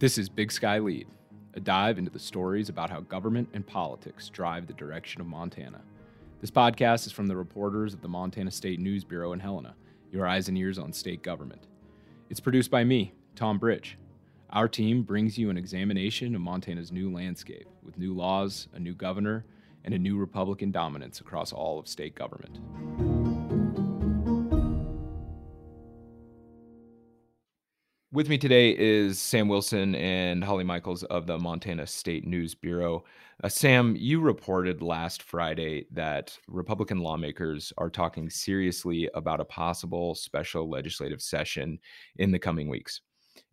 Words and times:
This 0.00 0.18
is 0.18 0.28
Big 0.28 0.50
Sky 0.50 0.80
Lede, 0.80 1.06
a 1.54 1.60
dive 1.60 1.98
into 1.98 2.10
the 2.10 2.18
stories 2.18 2.68
about 2.68 2.90
how 2.90 3.00
government 3.00 3.48
and 3.54 3.64
politics 3.64 4.28
drive 4.28 4.66
the 4.66 4.72
direction 4.72 5.20
of 5.20 5.28
Montana. 5.28 5.82
This 6.40 6.50
podcast 6.50 7.06
is 7.06 7.12
from 7.12 7.28
the 7.28 7.36
reporters 7.36 7.94
of 7.94 8.02
the 8.02 8.08
Montana 8.08 8.50
State 8.50 8.80
News 8.80 9.04
Bureau 9.04 9.32
in 9.32 9.38
Helena, 9.38 9.76
your 10.10 10.26
eyes 10.26 10.48
and 10.48 10.58
ears 10.58 10.80
on 10.80 10.92
state 10.92 11.22
government. 11.22 11.68
It's 12.28 12.40
produced 12.40 12.72
by 12.72 12.82
me, 12.82 13.14
Tom 13.36 13.56
Bridge. 13.56 13.96
Our 14.50 14.66
team 14.66 15.04
brings 15.04 15.38
you 15.38 15.48
an 15.48 15.56
examination 15.56 16.34
of 16.34 16.40
Montana's 16.40 16.90
new 16.90 17.12
landscape 17.12 17.68
with 17.84 17.96
new 17.96 18.14
laws, 18.14 18.66
a 18.74 18.80
new 18.80 18.94
governor, 18.94 19.44
and 19.84 19.94
a 19.94 19.98
new 19.98 20.18
Republican 20.18 20.72
dominance 20.72 21.20
across 21.20 21.52
all 21.52 21.78
of 21.78 21.86
state 21.86 22.16
government. 22.16 22.58
With 28.14 28.28
me 28.28 28.38
today 28.38 28.70
is 28.78 29.18
Sam 29.18 29.48
Wilson 29.48 29.96
and 29.96 30.44
Holly 30.44 30.62
Michels 30.62 31.02
of 31.02 31.26
the 31.26 31.36
Montana 31.36 31.84
State 31.84 32.24
News 32.24 32.54
Bureau. 32.54 33.02
Uh, 33.42 33.48
Sam, 33.48 33.96
you 33.98 34.20
reported 34.20 34.82
last 34.82 35.20
Friday 35.20 35.86
that 35.90 36.38
Republican 36.46 37.00
lawmakers 37.00 37.72
are 37.76 37.90
talking 37.90 38.30
seriously 38.30 39.10
about 39.14 39.40
a 39.40 39.44
possible 39.44 40.14
special 40.14 40.70
legislative 40.70 41.20
session 41.20 41.80
in 42.18 42.30
the 42.30 42.38
coming 42.38 42.68
weeks, 42.68 43.00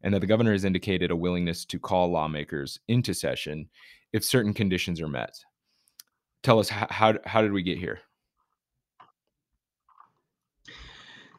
and 0.03 0.13
that 0.13 0.19
the 0.19 0.27
governor 0.27 0.51
has 0.51 0.63
indicated 0.63 1.09
a 1.09 1.15
willingness 1.15 1.65
to 1.65 1.79
call 1.79 2.11
lawmakers 2.11 2.79
into 2.87 3.15
session 3.15 3.67
if 4.13 4.23
certain 4.23 4.53
conditions 4.53 5.01
are 5.01 5.07
met. 5.07 5.33
Tell 6.43 6.59
us 6.59 6.69
how, 6.69 7.15
how, 7.25 7.41
did 7.41 7.51
we 7.51 7.63
get 7.63 7.79
here? 7.79 8.01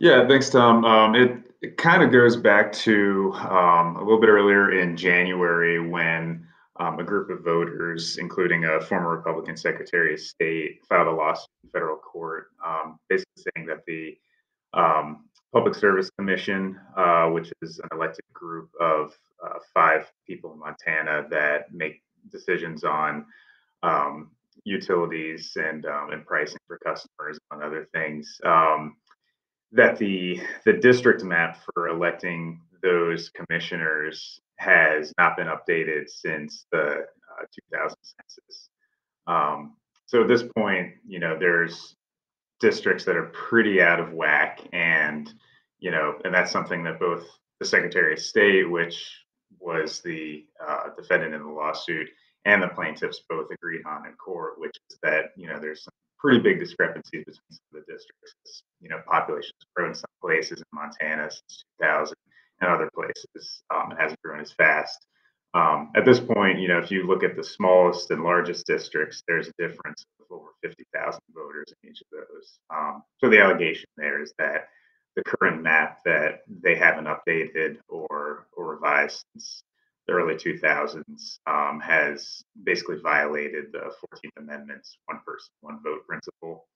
Yeah, 0.00 0.26
thanks, 0.26 0.50
Tom. 0.50 0.84
Um, 0.84 1.14
it, 1.14 1.51
it 1.62 1.76
kind 1.76 2.02
of 2.02 2.10
goes 2.10 2.36
back 2.36 2.72
to 2.72 3.32
um, 3.34 3.96
a 3.96 4.00
little 4.00 4.20
bit 4.20 4.28
earlier 4.28 4.72
in 4.80 4.96
January 4.96 5.78
when 5.78 6.44
um, 6.80 6.98
a 6.98 7.04
group 7.04 7.30
of 7.30 7.44
voters, 7.44 8.18
including 8.18 8.64
a 8.64 8.80
former 8.80 9.10
Republican 9.10 9.56
Secretary 9.56 10.14
of 10.14 10.20
State, 10.20 10.80
filed 10.88 11.06
a 11.06 11.12
lawsuit 11.12 11.48
in 11.62 11.70
federal 11.70 11.96
court, 11.96 12.48
um, 12.66 12.98
basically 13.08 13.44
saying 13.54 13.66
that 13.66 13.84
the 13.86 14.18
um, 14.74 15.24
Public 15.52 15.76
Service 15.76 16.10
Commission, 16.18 16.80
uh, 16.96 17.26
which 17.26 17.52
is 17.62 17.78
an 17.78 17.88
elected 17.92 18.24
group 18.32 18.70
of 18.80 19.16
uh, 19.44 19.58
five 19.72 20.10
people 20.26 20.52
in 20.54 20.58
Montana 20.58 21.26
that 21.30 21.72
make 21.72 22.02
decisions 22.32 22.82
on 22.82 23.24
um, 23.84 24.32
utilities 24.64 25.56
and 25.56 25.84
and 25.84 26.26
pricing 26.26 26.58
for 26.66 26.78
customers, 26.78 27.38
among 27.50 27.64
other 27.64 27.86
things 27.92 28.40
that 29.72 29.98
the 29.98 30.40
the 30.64 30.72
district 30.74 31.24
map 31.24 31.58
for 31.74 31.88
electing 31.88 32.60
those 32.82 33.30
commissioners 33.30 34.40
has 34.56 35.12
not 35.18 35.36
been 35.36 35.48
updated 35.48 36.08
since 36.08 36.66
the 36.72 36.78
uh, 36.80 37.44
2000 37.72 37.96
census. 38.02 38.68
Um, 39.26 39.76
so 40.06 40.22
at 40.22 40.28
this 40.28 40.44
point, 40.56 40.92
you 41.06 41.18
know, 41.18 41.38
there's 41.38 41.96
districts 42.60 43.04
that 43.04 43.16
are 43.16 43.30
pretty 43.32 43.80
out 43.80 43.98
of 43.98 44.12
whack, 44.12 44.60
and 44.72 45.32
you 45.78 45.90
know, 45.90 46.18
and 46.24 46.34
that's 46.34 46.52
something 46.52 46.84
that 46.84 47.00
both 47.00 47.24
the 47.58 47.66
Secretary 47.66 48.12
of 48.12 48.18
State, 48.20 48.70
which 48.70 49.10
was 49.58 50.00
the 50.00 50.44
uh, 50.66 50.88
defendant 50.96 51.34
in 51.34 51.42
the 51.42 51.48
lawsuit, 51.48 52.08
and 52.44 52.62
the 52.62 52.68
plaintiffs 52.68 53.22
both 53.28 53.46
agreed 53.50 53.82
on 53.86 54.06
in 54.06 54.12
court, 54.14 54.58
which 54.58 54.76
is 54.90 54.98
that 55.02 55.30
you 55.36 55.48
know 55.48 55.58
there's 55.58 55.84
some 55.84 55.94
pretty 56.18 56.40
big 56.40 56.60
discrepancies 56.60 57.24
between 57.24 57.60
the 57.72 57.92
districts. 57.92 58.64
You 58.82 58.88
know, 58.88 59.00
population 59.06 59.52
has 59.58 59.66
grown 59.74 59.88
in 59.90 59.94
some 59.94 60.10
places 60.20 60.58
in 60.58 60.64
Montana 60.72 61.30
since 61.30 61.64
2000, 61.80 62.14
and 62.60 62.70
other 62.70 62.90
places 62.94 63.62
um, 63.74 63.92
it 63.92 63.98
hasn't 63.98 64.20
grown 64.22 64.40
as 64.40 64.52
fast. 64.52 65.06
Um, 65.54 65.90
at 65.94 66.04
this 66.04 66.18
point, 66.18 66.60
you 66.60 66.68
know, 66.68 66.78
if 66.78 66.90
you 66.90 67.06
look 67.06 67.22
at 67.22 67.36
the 67.36 67.44
smallest 67.44 68.10
and 68.10 68.24
largest 68.24 68.66
districts, 68.66 69.22
there's 69.28 69.48
a 69.48 69.52
difference 69.58 70.04
of 70.18 70.26
over 70.30 70.48
50,000 70.62 71.20
voters 71.34 71.66
in 71.82 71.90
each 71.90 72.00
of 72.00 72.06
those. 72.10 72.58
Um, 72.74 73.02
so 73.18 73.28
the 73.28 73.40
allegation 73.40 73.86
there 73.96 74.22
is 74.22 74.32
that 74.38 74.68
the 75.14 75.22
current 75.24 75.62
map 75.62 75.98
that 76.04 76.40
they 76.48 76.74
haven't 76.74 77.04
updated 77.06 77.76
or 77.88 78.46
or 78.56 78.74
revised 78.74 79.24
since 79.34 79.62
the 80.06 80.14
early 80.14 80.34
2000s 80.34 81.38
um, 81.46 81.80
has 81.80 82.42
basically 82.64 82.96
violated 82.98 83.66
the 83.72 83.78
14th 83.78 84.30
Amendment's 84.38 84.96
one 85.06 85.20
person, 85.24 85.50
one 85.60 85.80
vote 85.82 86.06
principle. 86.06 86.66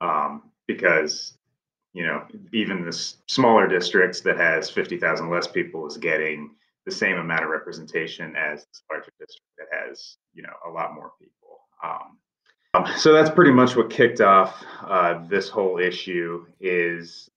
Um, 0.00 0.50
because, 0.66 1.36
you 1.92 2.06
know, 2.06 2.24
even 2.52 2.84
the 2.84 2.92
smaller 3.26 3.66
districts 3.66 4.20
that 4.22 4.36
has 4.36 4.70
50,000 4.70 5.28
less 5.28 5.46
people 5.46 5.86
is 5.86 5.96
getting 5.96 6.50
the 6.86 6.92
same 6.92 7.18
amount 7.18 7.42
of 7.42 7.50
representation 7.50 8.34
as 8.36 8.64
this 8.66 8.82
larger 8.90 9.12
district 9.18 9.50
that 9.58 9.66
has, 9.72 10.16
you 10.32 10.42
know, 10.42 10.52
a 10.66 10.70
lot 10.70 10.94
more 10.94 11.12
people. 11.20 11.58
Um, 11.82 12.18
um 12.74 12.86
so 12.96 13.12
that's 13.12 13.30
pretty 13.30 13.50
much 13.50 13.76
what 13.76 13.90
kicked 13.90 14.20
off 14.20 14.62
uh, 14.82 15.26
this 15.26 15.48
whole 15.48 15.78
issue 15.78 16.46
is 16.60 17.28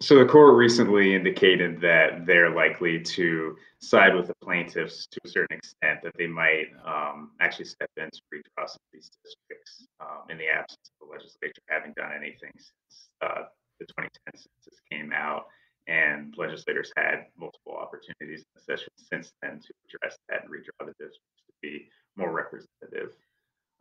so 0.00 0.18
the 0.18 0.26
court 0.26 0.56
recently 0.56 1.14
indicated 1.14 1.80
that 1.80 2.26
they're 2.26 2.50
likely 2.50 3.00
to 3.00 3.56
side 3.78 4.14
with 4.14 4.26
the 4.26 4.34
plaintiffs 4.42 5.06
to 5.06 5.20
a 5.24 5.28
certain 5.28 5.56
extent, 5.56 6.00
that 6.02 6.12
they 6.18 6.26
might 6.26 6.66
um, 6.84 7.30
actually 7.40 7.66
step 7.66 7.90
in 7.96 8.10
to 8.10 8.20
redraw 8.32 8.68
some 8.68 8.80
of 8.80 8.92
these 8.92 9.10
districts 9.22 9.86
um, 10.00 10.30
in 10.30 10.38
the 10.38 10.48
absence 10.48 10.90
of 11.00 11.06
the 11.06 11.12
legislature 11.12 11.62
having 11.68 11.92
done 11.96 12.10
anything 12.16 12.50
since 12.56 13.08
uh, 13.22 13.44
the 13.78 13.86
2010 13.86 14.10
census 14.34 14.80
came 14.90 15.12
out. 15.12 15.46
And 15.86 16.34
legislators 16.38 16.90
had 16.96 17.26
multiple 17.38 17.76
opportunities 17.76 18.40
in 18.40 18.46
the 18.54 18.62
session 18.62 18.88
since 18.96 19.32
then 19.42 19.60
to 19.60 19.72
address 19.86 20.16
that 20.28 20.44
and 20.44 20.50
redraw 20.50 20.86
the 20.86 20.94
districts 20.98 21.44
to 21.46 21.52
be 21.60 21.88
more 22.16 22.32
representative. 22.32 23.14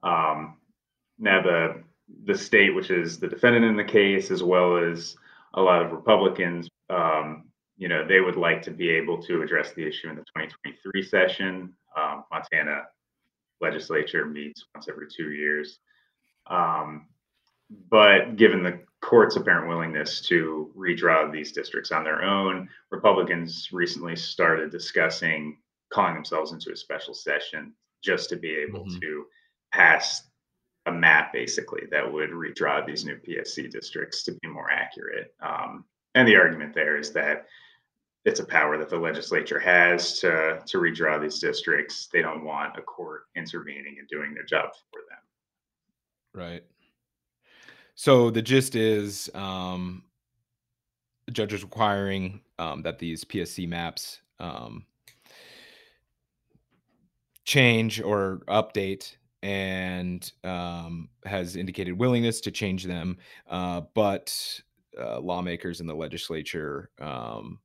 Um, 0.03 0.57
now, 1.17 1.41
the 1.41 1.83
the 2.25 2.37
state, 2.37 2.75
which 2.75 2.91
is 2.91 3.19
the 3.19 3.29
defendant 3.29 3.63
in 3.63 3.77
the 3.77 3.83
case, 3.83 4.31
as 4.31 4.43
well 4.43 4.77
as 4.77 5.15
a 5.53 5.61
lot 5.61 5.81
of 5.81 5.91
Republicans, 5.91 6.67
um, 6.89 7.45
you 7.77 7.87
know, 7.87 8.05
they 8.07 8.19
would 8.19 8.35
like 8.35 8.61
to 8.63 8.71
be 8.71 8.89
able 8.89 9.21
to 9.23 9.41
address 9.41 9.73
the 9.73 9.85
issue 9.85 10.09
in 10.09 10.15
the 10.15 10.21
2023 10.37 11.03
session. 11.03 11.73
Um, 11.97 12.23
Montana 12.31 12.83
legislature 13.61 14.25
meets 14.25 14.65
once 14.73 14.87
every 14.89 15.07
two 15.15 15.31
years. 15.31 15.79
Um, 16.47 17.07
but 17.89 18.35
given 18.35 18.63
the 18.63 18.79
court's 19.01 19.35
apparent 19.35 19.67
willingness 19.67 20.21
to 20.21 20.71
redraw 20.77 21.31
these 21.31 21.51
districts 21.51 21.91
on 21.91 22.03
their 22.03 22.23
own, 22.23 22.69
Republicans 22.91 23.69
recently 23.71 24.15
started 24.15 24.71
discussing 24.71 25.57
calling 25.91 26.15
themselves 26.15 26.51
into 26.51 26.71
a 26.71 26.75
special 26.75 27.13
session 27.13 27.73
just 28.03 28.29
to 28.29 28.35
be 28.35 28.49
able 28.49 28.85
mm-hmm. 28.85 28.99
to 28.99 29.25
pass 29.71 30.23
a 30.85 30.91
map 30.91 31.31
basically 31.31 31.83
that 31.91 32.11
would 32.11 32.31
redraw 32.31 32.85
these 32.85 33.05
new 33.05 33.15
PSC 33.15 33.69
districts 33.71 34.23
to 34.23 34.33
be 34.41 34.47
more 34.47 34.69
accurate. 34.71 35.33
Um, 35.41 35.85
and 36.15 36.27
the 36.27 36.35
argument 36.35 36.73
there 36.73 36.97
is 36.97 37.11
that 37.13 37.45
it's 38.25 38.39
a 38.39 38.45
power 38.45 38.77
that 38.77 38.89
the 38.89 38.97
legislature 38.97 39.59
has 39.59 40.19
to 40.19 40.61
to 40.65 40.77
redraw 40.77 41.21
these 41.21 41.39
districts. 41.39 42.07
They 42.11 42.21
don't 42.21 42.45
want 42.45 42.77
a 42.77 42.81
court 42.81 43.23
intervening 43.35 43.97
and 43.99 44.07
doing 44.07 44.33
their 44.33 44.45
job 44.45 44.69
for 44.91 45.01
them. 45.09 45.19
Right. 46.33 46.63
So 47.95 48.29
the 48.29 48.41
gist 48.41 48.75
is 48.75 49.29
um, 49.33 50.03
the 51.25 51.31
judge 51.31 51.53
is 51.53 51.63
requiring 51.63 52.41
um, 52.59 52.81
that 52.83 52.99
these 52.99 53.23
PSC 53.23 53.67
maps 53.67 54.21
um, 54.39 54.85
change 57.45 58.01
or 58.01 58.41
update 58.47 59.15
and 59.43 60.31
um, 60.45 61.09
has 61.25 61.57
indicated 61.57 61.91
willingness 61.91 62.39
to 62.41 62.49
change 62.49 62.85
them. 62.85 63.17
Uh, 63.49 63.81
but 63.93 64.33
uh, 64.99 65.19
lawmakers 65.19 65.81
in 65.81 65.85
the 65.85 65.93
legislature 65.93 66.89
um, 67.01 67.59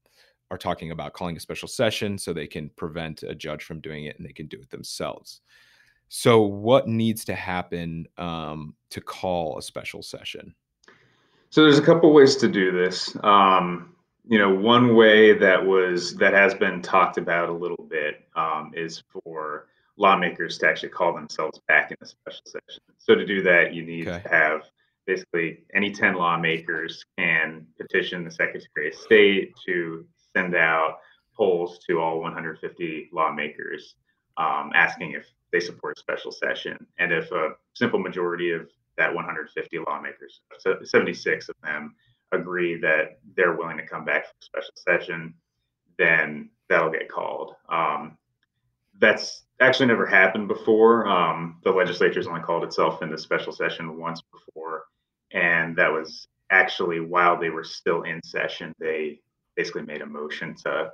are 0.50 0.58
talking 0.58 0.90
about 0.90 1.12
calling 1.12 1.36
a 1.36 1.40
special 1.40 1.68
session 1.68 2.18
so 2.18 2.32
they 2.32 2.48
can 2.48 2.68
prevent 2.70 3.22
a 3.22 3.34
judge 3.34 3.62
from 3.62 3.80
doing 3.80 4.06
it 4.06 4.18
and 4.18 4.26
they 4.26 4.32
can 4.32 4.46
do 4.46 4.58
it 4.60 4.68
themselves. 4.70 5.40
So, 6.08 6.40
what 6.40 6.88
needs 6.88 7.24
to 7.26 7.34
happen 7.34 8.06
um, 8.16 8.74
to 8.90 9.00
call 9.00 9.58
a 9.58 9.62
special 9.62 10.02
session? 10.02 10.54
So, 11.50 11.62
there's 11.62 11.78
a 11.78 11.82
couple 11.82 12.12
ways 12.12 12.34
to 12.36 12.48
do 12.48 12.72
this. 12.72 13.14
Um, 13.22 13.94
you 14.26 14.38
know, 14.38 14.52
one 14.52 14.96
way 14.96 15.34
that 15.34 15.64
was 15.64 16.16
that 16.16 16.32
has 16.32 16.54
been 16.54 16.82
talked 16.82 17.18
about 17.18 17.50
a 17.50 17.52
little 17.52 17.86
bit 17.88 18.26
um, 18.36 18.72
is 18.74 19.02
for 19.10 19.68
lawmakers 19.98 20.58
to 20.58 20.68
actually 20.68 20.88
call 20.88 21.12
themselves 21.12 21.60
back 21.68 21.90
in 21.90 21.96
a 22.00 22.06
special 22.06 22.42
session. 22.46 22.82
So 22.98 23.14
to 23.14 23.26
do 23.26 23.42
that, 23.42 23.74
you 23.74 23.84
need 23.84 24.08
okay. 24.08 24.22
to 24.22 24.28
have 24.28 24.62
basically 25.06 25.64
any 25.74 25.90
10 25.90 26.14
lawmakers 26.14 27.04
can 27.18 27.66
petition 27.78 28.24
the 28.24 28.30
Secretary 28.30 28.88
of 28.88 28.94
State 28.94 29.54
to 29.66 30.06
send 30.34 30.54
out 30.54 30.98
polls 31.34 31.78
to 31.88 32.00
all 32.00 32.20
150 32.20 33.08
lawmakers 33.12 33.94
um, 34.36 34.70
asking 34.74 35.12
if 35.12 35.26
they 35.52 35.60
support 35.60 35.98
special 35.98 36.30
session. 36.30 36.86
And 36.98 37.12
if 37.12 37.30
a 37.32 37.50
simple 37.74 37.98
majority 37.98 38.52
of 38.52 38.68
that 38.96 39.14
150 39.14 39.78
lawmakers, 39.86 40.40
so 40.58 40.76
76 40.82 41.48
of 41.48 41.54
them, 41.62 41.94
agree 42.32 42.78
that 42.78 43.18
they're 43.34 43.56
willing 43.56 43.78
to 43.78 43.86
come 43.86 44.04
back 44.04 44.26
for 44.26 44.34
a 44.42 44.44
special 44.44 44.74
session, 44.76 45.34
then 45.98 46.50
that'll 46.68 46.90
get 46.90 47.08
called. 47.08 47.54
Um, 47.68 48.18
that's 49.00 49.44
actually 49.60 49.86
never 49.86 50.06
happened 50.06 50.48
before. 50.48 51.06
Um, 51.08 51.58
the 51.64 51.70
legislature's 51.70 52.26
only 52.26 52.40
called 52.40 52.64
itself 52.64 53.02
into 53.02 53.18
special 53.18 53.52
session 53.52 53.98
once 53.98 54.22
before, 54.32 54.84
and 55.32 55.76
that 55.76 55.92
was 55.92 56.26
actually 56.50 57.00
while 57.00 57.38
they 57.38 57.50
were 57.50 57.64
still 57.64 58.02
in 58.02 58.22
session. 58.22 58.72
They 58.78 59.20
basically 59.56 59.82
made 59.82 60.02
a 60.02 60.06
motion 60.06 60.54
to, 60.64 60.92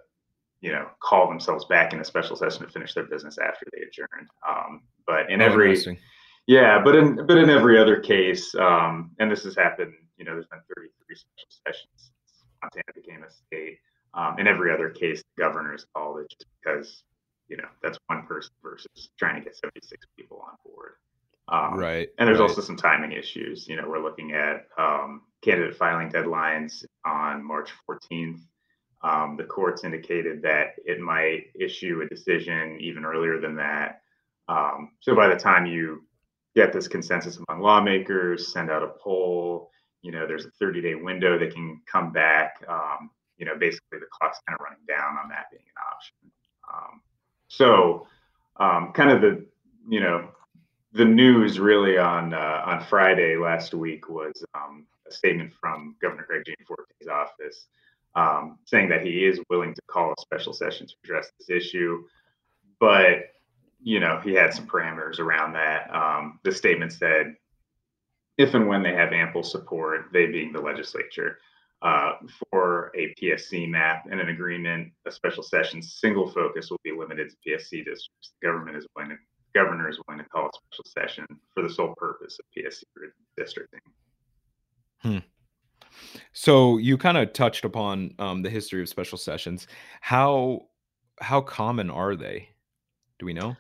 you 0.61 0.73
know, 0.73 0.89
call 1.01 1.29
themselves 1.29 1.67
back 1.67 1.93
in 1.93 2.01
a 2.01 2.05
special 2.05 2.37
session 2.37 2.65
to 2.65 2.73
finish 2.73 2.95
their 2.95 3.05
business 3.05 3.39
after 3.39 3.67
they 3.73 3.83
adjourned. 3.83 4.29
Um, 4.49 4.83
but 5.07 5.31
in 5.31 5.43
oh, 5.43 5.45
every, 5.45 5.99
yeah, 6.47 6.81
but 6.83 6.95
in 6.95 7.27
but 7.27 7.37
in 7.37 7.51
every 7.51 7.79
other 7.79 8.01
case, 8.01 8.55
um, 8.55 9.11
and 9.19 9.31
this 9.31 9.45
has 9.45 9.55
happened. 9.55 9.93
You 10.17 10.25
know, 10.25 10.33
there's 10.33 10.47
been 10.47 10.61
33 10.77 11.17
special 11.17 11.49
sessions 11.67 12.13
since 12.25 12.45
Montana 12.63 12.93
became 12.95 13.23
a 13.25 13.31
state. 13.31 13.79
Um, 14.15 14.39
in 14.39 14.47
every 14.47 14.73
other 14.73 14.91
case, 14.91 15.23
the 15.37 15.43
governor's 15.43 15.87
called 15.93 16.21
it 16.21 16.31
just 16.31 16.47
because 16.63 17.03
you 17.49 17.57
know 17.57 17.69
that's 17.83 17.99
one 18.07 18.27
person 18.27 18.53
versus 18.63 19.11
trying 19.19 19.37
to 19.37 19.41
get 19.43 19.57
76 19.57 20.07
people 20.17 20.45
on 20.47 20.57
board. 20.65 20.93
Um, 21.49 21.79
right. 21.79 22.09
And 22.19 22.27
there's 22.27 22.41
right. 22.41 22.49
also 22.49 22.63
some 22.63 22.77
timing 22.77 23.13
issues. 23.13 23.69
You 23.69 23.77
know, 23.77 23.87
we're 23.87 24.03
looking 24.03 24.33
at 24.33 24.67
um, 24.79 25.23
candidate 25.43 25.77
filing 25.77 26.11
deadlines 26.11 26.85
on 27.05 27.47
March 27.47 27.71
14th. 27.89 28.41
Um, 29.03 29.37
the 29.37 29.45
courts 29.45 29.85
indicated 29.85 30.41
that 30.43 30.77
it 30.87 31.01
might 31.01 31.49
issue 31.59 32.01
a 32.03 32.09
decision 32.09 32.79
even 32.81 33.05
earlier 33.05 33.39
than 33.39 33.57
that. 33.57 34.01
Um, 34.49 34.93
so 35.01 35.15
by 35.15 35.29
the 35.29 35.37
time 35.37 35.67
you 35.67 36.05
get 36.57 36.73
this 36.73 36.89
consensus 36.89 37.39
among 37.49 37.61
lawmakers, 37.61 38.53
send 38.53 38.71
out 38.71 38.83
a 38.83 38.93
poll, 39.03 39.71
you 40.01 40.13
know, 40.13 40.27
there's 40.27 40.47
a 40.47 40.51
30 40.59 40.81
day 40.81 40.95
window 40.95 41.39
that 41.39 41.53
can 41.53 41.81
come 41.91 42.13
back. 42.13 42.65
Um, 42.69 43.11
you 43.37 43.45
know, 43.45 43.57
basically 43.59 43.99
the 43.99 44.07
clock's 44.11 44.39
kind 44.47 44.59
of 44.59 44.65
running 44.65 44.85
down 44.89 45.19
on 45.23 45.29
that 45.29 45.47
being 45.51 45.65
an 45.65 45.83
option. 45.93 46.31
So, 47.57 48.07
um, 48.57 48.93
kind 48.93 49.11
of 49.11 49.21
the, 49.21 49.47
you 49.89 50.01
know, 50.01 50.29
the 50.93 51.05
news 51.05 51.61
really 51.61 51.99
on 51.99 52.35
uh, 52.35 52.63
on 52.67 52.85
Friday 52.85 53.37
last 53.37 53.75
week 53.75 54.09
was 54.09 54.45
um, 54.55 54.87
a 55.09 55.13
statement 55.13 55.53
from 55.61 55.97
Governor 56.01 56.25
Greg 56.27 56.45
Gianforte's 56.45 57.09
office 57.09 57.67
um, 58.15 58.59
saying 58.65 58.89
that 58.89 59.05
he 59.05 59.25
is 59.25 59.41
willing 59.51 59.75
to 59.75 59.83
call 59.89 60.13
a 60.13 60.21
special 60.21 60.53
session 60.53 60.87
to 60.87 60.95
address 61.05 61.31
this 61.39 61.51
issue, 61.51 62.05
but 62.81 63.33
you 63.83 64.01
know 64.01 64.21
he 64.23 64.35
had 64.35 64.55
some 64.55 64.67
parameters 64.67 65.19
around 65.19 65.53
that. 65.53 65.95
Um, 65.95 66.41
the 66.45 66.53
statement 66.53 66.93
said, 66.93 67.35
if 68.39 68.55
and 68.55 68.69
when 68.69 68.83
they 68.83 68.95
have 68.95 69.13
ample 69.13 69.43
support, 69.43 70.07
they 70.13 70.27
being 70.27 70.53
the 70.53 70.61
legislature, 70.61 71.39
uh, 71.85 72.13
for 72.51 72.91
a 72.97 73.15
PSC 73.21 73.69
map 73.69 74.07
and 74.11 74.19
an 74.19 74.31
agreement, 74.31 74.91
a 75.07 75.13
special 75.13 75.43
session 75.43 75.83
single 75.83 76.29
focus 76.31 76.71
will 76.71 76.81
be 76.83 76.93
limited 76.93 77.31
to 77.31 77.37
PSC 77.47 77.85
districts. 77.85 78.33
The 78.41 78.49
government 78.49 78.79
is 78.79 78.87
willing 78.97 79.11
to, 79.11 79.17
governor 79.55 79.91
is 79.91 80.01
willing 80.09 80.25
to 80.25 80.29
call 80.31 80.47
a 80.47 80.51
special 80.57 80.85
session 80.87 81.27
for 81.53 81.63
the 81.63 81.69
sole 81.69 81.95
purpose 81.97 82.39
of 82.39 82.47
PSC 82.57 82.83
districting. 83.37 83.81
Hmm. 85.03 85.19
So 86.33 86.79
you 86.79 86.97
kind 86.97 87.19
of 87.19 87.35
touched 87.35 87.67
upon 87.67 88.15
um, 88.19 88.43
the 88.43 88.51
history 88.51 88.81
of 88.81 88.89
special 88.89 89.19
sessions. 89.19 89.67
How 90.01 90.63
how 91.21 91.41
common 91.43 91.91
are 91.91 92.17
they? 92.17 92.49
Do 93.19 93.27
we 93.27 93.35
know? 93.35 93.55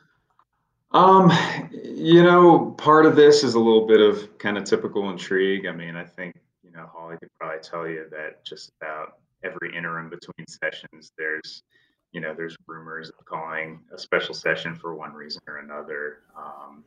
Um, 0.93 1.31
you 1.73 2.23
know, 2.23 2.75
part 2.79 3.07
of 3.07 3.17
this 3.17 3.45
is 3.45 3.55
a 3.55 3.59
little 3.59 3.87
bit 3.87 4.01
of 4.01 4.39
kind 4.39 4.57
of 4.57 4.65
typical 4.65 5.11
intrigue. 5.11 5.67
I 5.67 5.73
mean, 5.73 5.95
I 5.95 6.05
think 6.05 6.35
know, 6.75 6.89
Holly 6.93 7.17
could 7.19 7.31
probably 7.39 7.61
tell 7.63 7.89
you 7.89 8.07
that 8.11 8.45
just 8.45 8.73
about 8.81 9.19
every 9.43 9.77
interim 9.77 10.11
between 10.11 10.47
sessions, 10.47 11.13
there's, 11.19 11.63
you 12.13 12.21
know, 12.21 12.35
there's 12.35 12.57
rumors 12.67 13.11
of 13.11 13.25
calling 13.25 13.81
a 13.95 13.99
special 13.99 14.35
session 14.35 14.75
for 14.75 14.95
one 14.95 15.13
reason 15.13 15.43
or 15.47 15.59
another. 15.59 16.21
Um, 16.37 16.85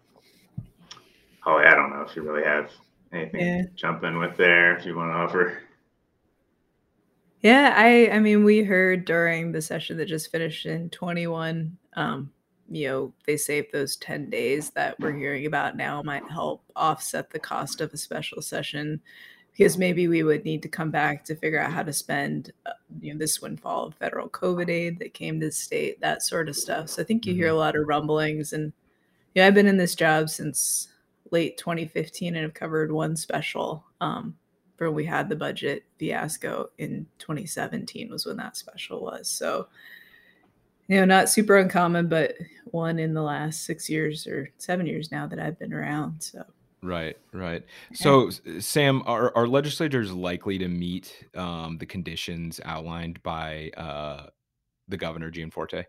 Holly, 1.40 1.66
I 1.66 1.76
don't 1.76 1.92
know 1.92 2.02
if 2.02 2.16
you 2.16 2.24
really 2.24 2.44
have 2.44 2.72
anything 3.14 3.40
yeah. 3.40 3.62
to 3.64 3.70
jump 3.76 4.04
in 4.04 4.20
with 4.20 4.36
there 4.38 4.76
if 4.78 4.86
you 4.86 4.96
want 4.96 5.12
to 5.12 5.16
offer. 5.16 5.60
Yeah, 7.42 7.74
I 7.78 8.10
I 8.10 8.20
mean 8.20 8.44
we 8.44 8.64
heard 8.64 9.06
during 9.06 9.52
the 9.52 9.62
session 9.62 9.98
that 9.98 10.06
just 10.06 10.32
finished 10.32 10.66
in 10.66 10.90
21 10.90 11.78
um 11.94 12.32
you 12.70 12.88
know 12.88 13.14
they 13.26 13.38
saved 13.38 13.68
those 13.72 13.96
10 13.98 14.30
days 14.30 14.72
that 14.72 15.00
we're 15.00 15.16
hearing 15.16 15.46
about 15.46 15.78
now 15.78 16.02
might 16.02 16.30
help 16.30 16.64
offset 16.76 17.30
the 17.30 17.40
cost 17.40 17.80
of 17.80 17.94
a 17.94 17.98
special 17.98 18.42
session 18.42 19.00
because 19.58 19.78
maybe 19.78 20.08
we 20.08 20.24
would 20.24 20.46
need 20.46 20.62
to 20.62 20.68
come 20.68 20.92
back 20.92 21.26
to 21.26 21.36
figure 21.36 21.60
out 21.60 21.72
how 21.72 21.82
to 21.82 21.94
spend 21.94 22.52
uh, 22.66 22.72
you 23.02 23.14
know 23.14 23.20
this 23.20 23.42
windfall 23.42 23.88
of 23.88 23.96
federal 23.96 24.30
covid 24.30 24.70
aid 24.70 25.00
that 25.00 25.14
came 25.14 25.40
to 25.40 25.48
the 25.48 25.52
state 25.52 26.00
that 26.00 26.22
sort 26.22 26.48
of 26.48 26.56
stuff. 26.56 26.90
So 26.90 27.02
i 27.02 27.06
think 27.06 27.26
you 27.26 27.34
mm-hmm. 27.34 27.42
hear 27.42 27.50
a 27.50 27.54
lot 27.54 27.76
of 27.76 27.88
rumblings 27.88 28.54
and 28.54 28.72
yeah 29.34 29.48
i've 29.48 29.56
been 29.56 29.68
in 29.68 29.78
this 29.78 29.96
job 29.96 30.30
since 30.30 30.90
late 31.32 31.58
2015 31.58 32.36
and 32.36 32.44
have 32.44 32.54
covered 32.54 32.92
one 32.92 33.16
special 33.16 33.84
um 34.00 34.36
for 34.78 34.92
we 34.92 35.06
had 35.06 35.28
the 35.28 35.36
budget 35.36 35.84
fiasco 35.98 36.70
in 36.78 37.08
2017 37.18 38.12
was 38.12 38.28
when 38.28 38.38
that 38.38 38.56
special 38.56 39.02
was. 39.02 39.28
So 39.28 39.68
you 40.88 40.98
know 40.98 41.06
not 41.06 41.30
super 41.30 41.58
uncommon 41.58 42.08
but 42.08 42.36
one 42.66 43.00
in 43.00 43.14
the 43.14 43.22
last 43.22 43.66
six 43.66 43.90
years 43.90 44.28
or 44.28 44.50
seven 44.58 44.86
years 44.86 45.12
now 45.12 45.28
that 45.28 45.40
i've 45.40 45.60
been 45.60 45.74
around 45.74 46.22
so 46.22 46.46
Right, 46.84 47.18
right. 47.34 47.64
So, 47.94 48.30
Sam, 48.60 49.02
are 49.06 49.36
are 49.36 49.48
legislators 49.48 50.12
likely 50.12 50.60
to 50.60 50.68
meet 50.68 51.26
um, 51.36 51.78
the 51.80 51.88
conditions 51.88 52.62
outlined 52.64 53.22
by 53.24 53.72
uh, 53.76 54.28
the 54.88 54.98
governor 54.98 55.32
Gianforte? 55.32 55.86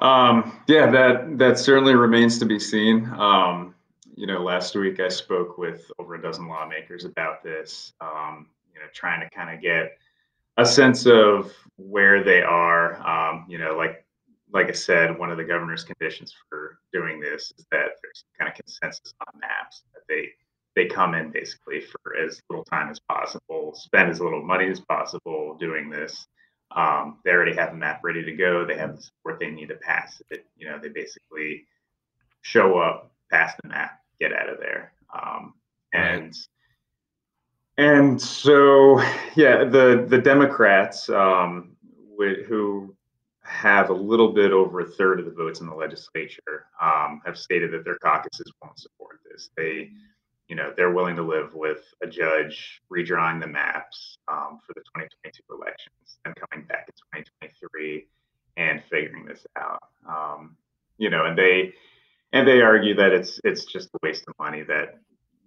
Um, 0.00 0.58
yeah, 0.66 0.90
that 0.90 1.38
that 1.38 1.58
certainly 1.58 1.94
remains 1.94 2.38
to 2.38 2.46
be 2.46 2.58
seen. 2.58 3.06
Um, 3.18 3.74
you 4.14 4.26
know, 4.26 4.42
last 4.42 4.74
week 4.74 5.00
I 5.00 5.08
spoke 5.08 5.58
with 5.58 5.90
over 5.98 6.14
a 6.14 6.22
dozen 6.22 6.48
lawmakers 6.48 7.04
about 7.04 7.42
this. 7.42 7.92
Um, 8.00 8.48
you 8.72 8.80
know, 8.80 8.86
trying 8.94 9.20
to 9.20 9.28
kind 9.34 9.54
of 9.54 9.60
get 9.60 9.98
a 10.56 10.64
sense 10.64 11.06
of 11.06 11.52
where 11.76 12.24
they 12.24 12.42
are. 12.42 12.96
Um, 13.06 13.44
you 13.48 13.58
know, 13.58 13.76
like 13.76 14.06
like 14.52 14.68
I 14.68 14.72
said, 14.72 15.18
one 15.18 15.30
of 15.30 15.36
the 15.36 15.44
governor's 15.44 15.84
conditions 15.84 16.34
for 16.48 16.78
doing 16.92 17.20
this 17.20 17.52
is 17.56 17.66
that 17.70 17.90
there's 18.02 18.24
kind 18.38 18.50
of 18.50 18.54
consensus 18.54 19.14
on 19.26 19.40
maps 19.40 19.82
that 19.94 20.02
they 20.08 20.30
they 20.76 20.86
come 20.86 21.14
in 21.14 21.30
basically 21.30 21.80
for 21.80 22.16
as 22.16 22.40
little 22.48 22.64
time 22.64 22.90
as 22.90 23.00
possible, 23.00 23.74
spend 23.74 24.08
as 24.08 24.20
little 24.20 24.42
money 24.42 24.70
as 24.70 24.80
possible 24.80 25.56
doing 25.58 25.90
this. 25.90 26.26
Um, 26.76 27.18
they 27.24 27.32
already 27.32 27.56
have 27.56 27.70
a 27.70 27.76
map 27.76 28.00
ready 28.04 28.24
to 28.24 28.32
go. 28.32 28.64
They 28.64 28.76
have 28.76 28.96
the 28.96 29.02
support 29.02 29.40
they 29.40 29.50
need 29.50 29.68
to 29.70 29.74
pass 29.74 30.22
it. 30.30 30.46
You 30.56 30.68
know, 30.68 30.78
they 30.80 30.88
basically 30.88 31.66
show 32.42 32.78
up, 32.78 33.10
pass 33.30 33.54
the 33.62 33.68
map, 33.68 34.00
get 34.20 34.32
out 34.32 34.48
of 34.48 34.58
there. 34.60 34.92
Um, 35.12 35.54
and 35.92 36.36
and 37.76 38.20
so 38.20 39.00
yeah, 39.34 39.64
the 39.64 40.06
the 40.08 40.18
Democrats 40.18 41.08
um, 41.08 41.76
who 42.46 42.94
have 43.42 43.90
a 43.90 43.94
little 43.94 44.32
bit 44.32 44.52
over 44.52 44.80
a 44.80 44.86
third 44.86 45.18
of 45.18 45.24
the 45.24 45.30
votes 45.30 45.60
in 45.60 45.66
the 45.66 45.74
legislature 45.74 46.66
um, 46.80 47.20
have 47.24 47.38
stated 47.38 47.72
that 47.72 47.84
their 47.84 47.98
caucuses 47.98 48.52
won't 48.62 48.78
support 48.78 49.20
this. 49.30 49.50
They, 49.56 49.90
you 50.48 50.56
know, 50.56 50.72
they're 50.76 50.92
willing 50.92 51.16
to 51.16 51.22
live 51.22 51.54
with 51.54 51.82
a 52.02 52.06
judge 52.06 52.82
redrawing 52.92 53.40
the 53.40 53.46
maps 53.46 54.18
um, 54.28 54.60
for 54.66 54.74
the 54.74 54.80
2022 54.80 55.42
elections 55.50 56.18
and 56.24 56.34
coming 56.36 56.66
back 56.66 56.88
in 56.88 57.22
2023 57.22 58.06
and 58.56 58.82
figuring 58.90 59.24
this 59.24 59.46
out. 59.56 59.82
Um, 60.08 60.56
you 60.98 61.08
know, 61.08 61.24
and 61.24 61.38
they 61.38 61.72
and 62.32 62.46
they 62.46 62.60
argue 62.60 62.94
that 62.96 63.12
it's 63.12 63.40
it's 63.42 63.64
just 63.64 63.88
a 63.94 63.98
waste 64.02 64.24
of 64.28 64.34
money. 64.38 64.62
That 64.62 64.98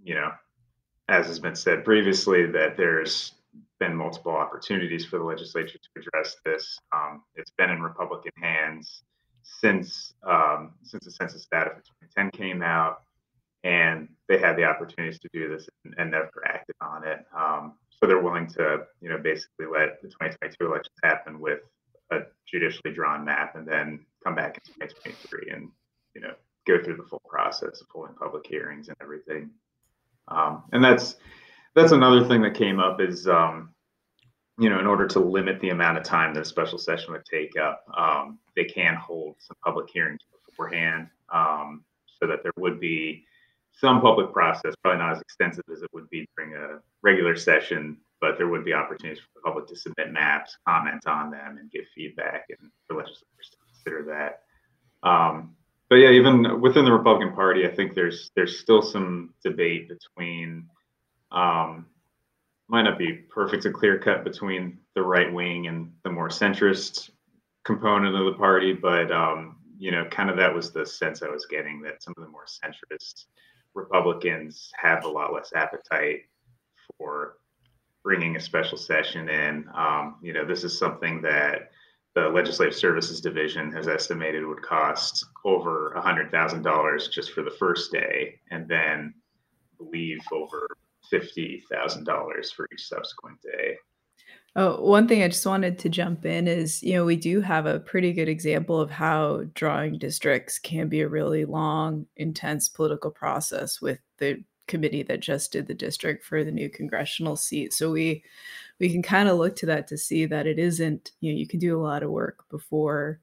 you 0.03 0.15
know, 0.15 0.31
as 1.07 1.27
has 1.27 1.39
been 1.39 1.55
said 1.55 1.85
previously, 1.85 2.47
that 2.47 2.75
there's 2.75 3.33
been 3.79 3.95
multiple 3.95 4.31
opportunities 4.31 5.05
for 5.05 5.17
the 5.17 5.23
legislature 5.23 5.77
to 5.77 6.01
address 6.01 6.35
this. 6.45 6.77
Um, 6.95 7.23
it's 7.35 7.51
been 7.57 7.69
in 7.69 7.81
Republican 7.81 8.31
hands 8.41 9.03
since 9.43 10.13
um, 10.25 10.73
since 10.83 11.05
the 11.05 11.11
census 11.11 11.47
data 11.51 11.71
for 11.71 11.81
2010 12.07 12.31
came 12.31 12.61
out, 12.61 13.03
and 13.63 14.07
they 14.27 14.37
had 14.37 14.55
the 14.55 14.63
opportunities 14.63 15.19
to 15.19 15.29
do 15.33 15.49
this 15.49 15.67
and, 15.85 15.93
and 15.97 16.11
never 16.11 16.31
acted 16.45 16.75
on 16.81 17.07
it. 17.07 17.25
Um, 17.37 17.73
so 17.89 18.07
they're 18.07 18.21
willing 18.21 18.47
to, 18.47 18.83
you 19.01 19.09
know, 19.09 19.17
basically 19.17 19.65
let 19.65 20.01
the 20.01 20.09
2022 20.09 20.65
elections 20.65 20.97
happen 21.03 21.39
with 21.39 21.59
a 22.11 22.19
judicially 22.47 22.93
drawn 22.93 23.23
map, 23.25 23.55
and 23.55 23.67
then 23.67 24.05
come 24.23 24.35
back 24.35 24.57
in 24.57 24.73
2023 24.73 25.51
and, 25.53 25.69
you 26.15 26.21
know, 26.21 26.33
go 26.67 26.81
through 26.83 26.97
the 26.97 27.03
full 27.03 27.21
process 27.27 27.81
of 27.81 27.87
holding 27.91 28.15
public 28.15 28.45
hearings 28.47 28.87
and 28.87 28.97
everything. 29.01 29.49
Um, 30.27 30.63
and 30.71 30.83
that's 30.83 31.15
that's 31.75 31.91
another 31.91 32.25
thing 32.25 32.41
that 32.41 32.55
came 32.55 32.79
up 32.79 33.01
is 33.01 33.27
um, 33.27 33.73
you 34.59 34.69
know 34.69 34.79
in 34.79 34.87
order 34.87 35.07
to 35.07 35.19
limit 35.19 35.59
the 35.59 35.69
amount 35.69 35.97
of 35.97 36.03
time 36.03 36.33
that 36.33 36.41
a 36.41 36.45
special 36.45 36.77
session 36.77 37.13
would 37.13 37.25
take 37.25 37.57
up 37.57 37.83
um, 37.97 38.39
they 38.55 38.65
can 38.65 38.95
hold 38.95 39.35
some 39.39 39.57
public 39.63 39.89
hearings 39.89 40.19
beforehand 40.45 41.07
um, 41.33 41.83
so 42.19 42.27
that 42.27 42.43
there 42.43 42.53
would 42.57 42.79
be 42.79 43.23
some 43.71 44.01
public 44.01 44.31
process 44.31 44.73
probably 44.83 44.99
not 44.99 45.13
as 45.13 45.21
extensive 45.21 45.63
as 45.71 45.81
it 45.81 45.89
would 45.93 46.09
be 46.09 46.27
during 46.37 46.53
a 46.53 46.79
regular 47.01 47.35
session 47.35 47.97
but 48.23 48.37
there 48.37 48.47
would 48.47 48.63
be 48.63 48.73
opportunities 48.73 49.21
for 49.21 49.27
the 49.35 49.41
public 49.41 49.67
to 49.67 49.75
submit 49.75 50.13
maps, 50.13 50.57
comment 50.65 51.05
on 51.05 51.29
them, 51.29 51.57
and 51.59 51.69
give 51.69 51.83
feedback, 51.93 52.45
and 52.47 52.71
for 52.87 52.95
legislators 52.95 53.49
to 53.51 53.57
consider 53.67 54.05
that. 54.05 54.43
Um, 55.05 55.57
but 55.89 55.97
yeah, 55.97 56.11
even 56.11 56.61
within 56.61 56.85
the 56.85 56.93
Republican 56.93 57.35
Party, 57.35 57.67
I 57.67 57.75
think 57.75 57.93
there's 57.93 58.31
there's 58.33 58.59
still 58.59 58.81
some 58.81 59.33
debate 59.43 59.89
between 59.89 60.69
um, 61.33 61.87
might 62.69 62.83
not 62.83 62.97
be 62.97 63.13
perfect 63.13 63.65
and 63.65 63.73
clear 63.73 63.99
cut 63.99 64.23
between 64.23 64.79
the 64.95 65.01
right 65.01 65.31
wing 65.31 65.67
and 65.67 65.91
the 66.03 66.11
more 66.11 66.29
centrist 66.29 67.09
component 67.65 68.15
of 68.15 68.25
the 68.25 68.37
party, 68.37 68.73
but 68.73 69.11
um, 69.11 69.57
you 69.77 69.91
know, 69.91 70.05
kind 70.05 70.29
of 70.29 70.37
that 70.37 70.53
was 70.53 70.71
the 70.71 70.85
sense 70.85 71.21
I 71.21 71.29
was 71.29 71.45
getting 71.45 71.81
that 71.81 72.01
some 72.01 72.13
of 72.17 72.23
the 72.23 72.29
more 72.29 72.45
centrist 72.45 73.25
Republicans 73.73 74.71
have 74.75 75.03
a 75.03 75.09
lot 75.09 75.33
less 75.33 75.51
appetite 75.55 76.21
for 76.97 77.37
bringing 78.03 78.35
a 78.35 78.39
special 78.39 78.77
session 78.77 79.29
in. 79.29 79.65
Um, 79.75 80.17
you 80.21 80.33
know, 80.33 80.45
this 80.45 80.63
is 80.63 80.77
something 80.77 81.21
that 81.21 81.71
the 82.15 82.29
Legislative 82.29 82.75
Services 82.75 83.21
Division 83.21 83.71
has 83.71 83.87
estimated 83.87 84.45
would 84.45 84.61
cost 84.61 85.25
over 85.45 85.93
$100,000 85.97 87.11
just 87.11 87.31
for 87.31 87.41
the 87.41 87.51
first 87.51 87.91
day, 87.91 88.39
and 88.51 88.67
then 88.67 89.13
believe 89.77 90.19
over 90.31 90.67
$50,000 91.11 92.53
for 92.53 92.67
each 92.73 92.87
subsequent 92.87 93.41
day. 93.41 93.77
Oh, 94.55 94.79
one 94.81 95.07
thing 95.07 95.23
I 95.23 95.29
just 95.29 95.45
wanted 95.45 95.79
to 95.79 95.89
jump 95.89 96.25
in 96.25 96.47
is, 96.47 96.83
you 96.83 96.93
know, 96.93 97.05
we 97.05 97.15
do 97.15 97.41
have 97.41 97.65
a 97.65 97.79
pretty 97.79 98.13
good 98.13 98.29
example 98.29 98.79
of 98.79 98.91
how 98.91 99.45
drawing 99.55 99.97
districts 99.97 100.59
can 100.59 100.89
be 100.89 101.01
a 101.01 101.07
really 101.07 101.45
long, 101.45 102.05
intense 102.17 102.69
political 102.69 103.09
process 103.09 103.81
with 103.81 103.99
the 104.19 104.43
committee 104.67 105.03
that 105.03 105.21
just 105.21 105.51
did 105.51 105.67
the 105.67 105.73
district 105.73 106.23
for 106.23 106.43
the 106.43 106.51
new 106.51 106.69
congressional 106.69 107.35
seat. 107.35 107.73
So 107.73 107.91
we 107.91 108.23
we 108.79 108.91
can 108.91 109.01
kind 109.01 109.27
of 109.27 109.37
look 109.37 109.55
to 109.57 109.65
that 109.67 109.87
to 109.87 109.97
see 109.97 110.25
that 110.27 110.47
it 110.47 110.59
isn't, 110.59 111.11
you 111.19 111.31
know, 111.31 111.37
you 111.37 111.47
can 111.47 111.59
do 111.59 111.79
a 111.79 111.81
lot 111.81 112.03
of 112.03 112.11
work 112.11 112.45
before 112.49 113.19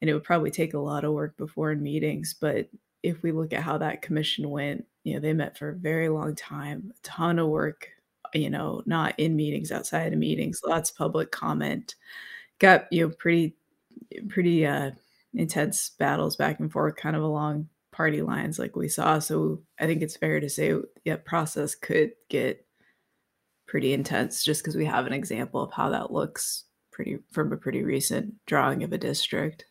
and 0.00 0.08
it 0.08 0.14
would 0.14 0.24
probably 0.24 0.50
take 0.50 0.74
a 0.74 0.78
lot 0.78 1.04
of 1.04 1.12
work 1.12 1.36
before 1.36 1.72
in 1.72 1.82
meetings, 1.82 2.34
but 2.40 2.68
if 3.02 3.22
we 3.22 3.32
look 3.32 3.52
at 3.52 3.62
how 3.62 3.78
that 3.78 4.02
commission 4.02 4.50
went, 4.50 4.84
you 5.04 5.14
know, 5.14 5.20
they 5.20 5.32
met 5.32 5.56
for 5.58 5.70
a 5.70 5.74
very 5.76 6.08
long 6.08 6.34
time, 6.34 6.92
a 6.96 7.00
ton 7.02 7.38
of 7.38 7.48
work 7.48 7.88
you 8.34 8.50
know, 8.50 8.82
not 8.86 9.14
in 9.18 9.36
meetings, 9.36 9.72
outside 9.72 10.12
of 10.12 10.18
meetings, 10.18 10.60
lots 10.64 10.90
of 10.90 10.96
public 10.96 11.30
comment. 11.30 11.94
Got, 12.58 12.92
you 12.92 13.06
know, 13.06 13.14
pretty, 13.18 13.56
pretty 14.28 14.66
uh, 14.66 14.92
intense 15.34 15.90
battles 15.98 16.36
back 16.36 16.60
and 16.60 16.70
forth, 16.70 16.96
kind 16.96 17.16
of 17.16 17.22
along 17.22 17.68
party 17.92 18.22
lines 18.22 18.58
like 18.58 18.76
we 18.76 18.88
saw. 18.88 19.18
So 19.18 19.62
I 19.78 19.86
think 19.86 20.02
it's 20.02 20.16
fair 20.16 20.40
to 20.40 20.48
say, 20.48 20.74
yeah, 21.04 21.16
process 21.16 21.74
could 21.74 22.12
get 22.28 22.64
pretty 23.66 23.92
intense 23.92 24.44
just 24.44 24.62
because 24.62 24.76
we 24.76 24.84
have 24.84 25.06
an 25.06 25.12
example 25.12 25.62
of 25.62 25.72
how 25.72 25.90
that 25.90 26.12
looks 26.12 26.64
pretty 26.92 27.18
from 27.32 27.52
a 27.52 27.56
pretty 27.56 27.82
recent 27.82 28.34
drawing 28.46 28.82
of 28.82 28.92
a 28.92 28.98
district. 28.98 29.64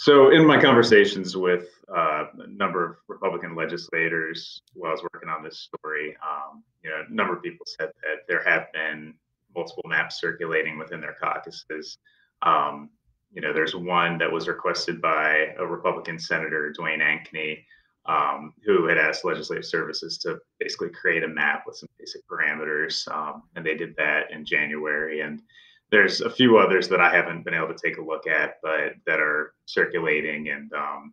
So, 0.00 0.30
in 0.30 0.46
my 0.46 0.60
conversations 0.60 1.36
with 1.36 1.70
uh, 1.92 2.26
a 2.38 2.46
number 2.46 2.84
of 2.84 2.96
Republican 3.08 3.56
legislators 3.56 4.62
while 4.74 4.90
I 4.90 4.94
was 4.94 5.02
working 5.12 5.28
on 5.28 5.42
this 5.42 5.58
story, 5.58 6.16
um, 6.22 6.62
you 6.84 6.90
know, 6.90 7.02
a 7.08 7.12
number 7.12 7.34
of 7.36 7.42
people 7.42 7.66
said 7.66 7.90
that 8.04 8.18
there 8.28 8.44
have 8.44 8.72
been 8.72 9.14
multiple 9.56 9.82
maps 9.88 10.20
circulating 10.20 10.78
within 10.78 11.00
their 11.00 11.16
caucuses. 11.20 11.98
Um, 12.42 12.90
you 13.32 13.42
know, 13.42 13.52
there's 13.52 13.74
one 13.74 14.18
that 14.18 14.30
was 14.30 14.46
requested 14.46 15.02
by 15.02 15.52
a 15.58 15.66
Republican 15.66 16.20
senator, 16.20 16.70
Duane 16.70 17.00
Ankney, 17.00 17.64
um, 18.06 18.54
who 18.64 18.86
had 18.86 18.98
asked 18.98 19.24
Legislative 19.24 19.64
Services 19.64 20.16
to 20.18 20.38
basically 20.60 20.90
create 20.90 21.24
a 21.24 21.28
map 21.28 21.64
with 21.66 21.74
some 21.74 21.88
basic 21.98 22.22
parameters, 22.28 23.10
um, 23.12 23.42
and 23.56 23.66
they 23.66 23.74
did 23.74 23.96
that 23.96 24.30
in 24.30 24.44
January. 24.44 25.22
And 25.22 25.42
there's 25.90 26.20
a 26.20 26.30
few 26.30 26.58
others 26.58 26.88
that 26.88 27.00
I 27.00 27.14
haven't 27.14 27.44
been 27.44 27.54
able 27.54 27.68
to 27.68 27.74
take 27.74 27.98
a 27.98 28.02
look 28.02 28.26
at, 28.26 28.56
but 28.62 28.92
that 29.06 29.20
are 29.20 29.54
circulating 29.66 30.48
and 30.48 30.72
um, 30.72 31.12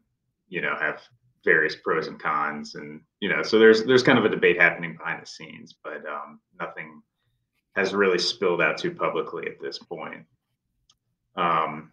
you 0.49 0.61
know 0.61 0.75
have 0.79 1.01
various 1.43 1.75
pros 1.75 2.07
and 2.07 2.19
cons, 2.19 2.75
and 2.75 3.01
you 3.19 3.29
know, 3.29 3.41
so 3.43 3.57
there's 3.57 3.85
there's 3.85 4.03
kind 4.03 4.17
of 4.17 4.25
a 4.25 4.29
debate 4.29 4.59
happening 4.59 4.97
behind 4.97 5.21
the 5.21 5.27
scenes, 5.27 5.75
but 5.83 6.05
um, 6.05 6.39
nothing 6.59 7.01
has 7.75 7.93
really 7.93 8.19
spilled 8.19 8.61
out 8.61 8.77
too 8.77 8.91
publicly 8.91 9.45
at 9.47 9.61
this 9.61 9.77
point. 9.77 10.25
Um, 11.35 11.91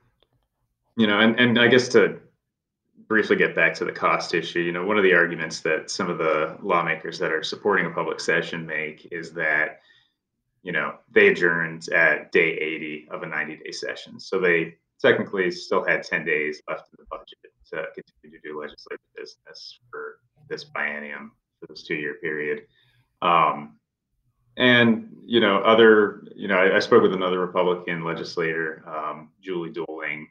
you 0.97 1.07
know, 1.07 1.21
and 1.21 1.39
and 1.39 1.59
I 1.59 1.69
guess 1.69 1.89
to 1.89 2.19
briefly 3.07 3.37
get 3.37 3.55
back 3.55 3.75
to 3.75 3.85
the 3.85 3.93
cost 3.93 4.35
issue, 4.35 4.61
you 4.61 4.73
know, 4.73 4.87
one 4.87 4.97
of 4.97 5.03
the 5.03 5.13
arguments 5.13 5.61
that 5.61 5.91
some 5.91 6.09
of 6.09 6.19
the 6.19 6.57
lawmakers 6.63 7.19
that 7.19 7.31
are 7.31 7.43
supporting 7.43 7.87
a 7.87 7.91
public 7.91 8.21
session 8.21 8.67
make 8.67 9.09
is 9.13 9.33
that 9.33 9.81
you 10.63 10.73
know, 10.73 10.95
they 11.11 11.29
adjourned 11.29 11.89
at 11.91 12.33
day 12.33 12.53
80 12.53 13.09
of 13.11 13.23
a 13.23 13.27
90 13.27 13.57
day 13.57 13.73
session. 13.73 14.21
So 14.21 14.39
they 14.39 14.77
technically 15.01 15.51
still 15.51 15.85
had 15.85 16.05
10 16.05 16.25
days 16.25 16.63
left 16.69 16.89
in 16.93 16.97
the 16.99 17.07
budget 17.11 17.39
to 17.73 17.87
continue 17.95 18.39
to 18.39 18.49
do 18.49 18.61
legislative 18.61 19.01
business 19.17 19.79
for 19.91 20.19
this 20.49 20.65
biennium, 20.65 21.31
for 21.59 21.67
this 21.69 21.83
two 21.83 21.95
year 21.95 22.15
period. 22.15 22.63
Um, 23.21 23.79
and, 24.57 25.09
you 25.25 25.41
know, 25.41 25.59
other, 25.59 26.25
you 26.37 26.47
know, 26.47 26.57
I, 26.57 26.77
I 26.77 26.79
spoke 26.79 27.03
with 27.03 27.15
another 27.15 27.41
Republican 27.41 28.05
legislator, 28.05 28.85
um, 28.87 29.31
Julie 29.41 29.73
Dooling, 29.73 30.27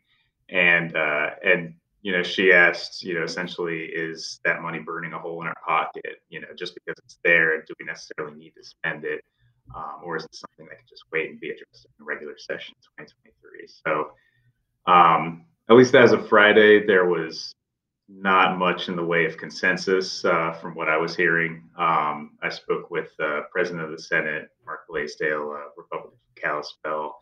and, 0.49 0.95
uh, 0.95 1.31
and, 1.43 1.73
you 2.03 2.11
know, 2.11 2.21
she 2.21 2.51
asked, 2.51 3.03
you 3.03 3.15
know, 3.15 3.23
essentially, 3.23 3.85
is 3.85 4.39
that 4.45 4.61
money 4.61 4.79
burning 4.79 5.13
a 5.13 5.19
hole 5.19 5.41
in 5.41 5.47
our 5.47 5.55
pocket? 5.65 6.21
You 6.29 6.41
know, 6.41 6.47
just 6.55 6.75
because 6.75 6.95
it's 7.03 7.17
there, 7.23 7.61
do 7.61 7.73
we 7.79 7.85
necessarily 7.85 8.37
need 8.37 8.53
to 8.57 8.63
spend 8.63 9.05
it? 9.05 9.23
Um, 9.75 10.01
or 10.03 10.17
is 10.17 10.25
it 10.25 10.35
something 10.35 10.65
that 10.65 10.77
can 10.77 10.87
just 10.89 11.03
wait 11.11 11.29
and 11.29 11.39
be 11.39 11.49
addressed 11.49 11.85
in 11.85 12.03
a 12.03 12.05
regular 12.05 12.37
session 12.37 12.75
2023? 12.99 13.67
So, 13.67 14.11
um, 14.91 15.45
at 15.69 15.75
least 15.75 15.95
as 15.95 16.11
of 16.11 16.27
Friday, 16.27 16.85
there 16.85 17.05
was 17.05 17.53
not 18.09 18.57
much 18.57 18.89
in 18.89 18.95
the 18.95 19.05
way 19.05 19.25
of 19.25 19.37
consensus 19.37 20.25
uh, 20.25 20.51
from 20.53 20.75
what 20.75 20.89
I 20.89 20.97
was 20.97 21.15
hearing. 21.15 21.63
Um, 21.77 22.37
I 22.41 22.49
spoke 22.49 22.91
with 22.91 23.11
uh, 23.19 23.41
President 23.51 23.83
of 23.83 23.91
the 23.91 24.01
Senate, 24.01 24.49
Mark 24.65 24.81
Blasdel, 24.89 25.55
uh, 25.55 25.69
Republican 25.77 26.17
from 26.17 26.41
Kalispell, 26.41 27.17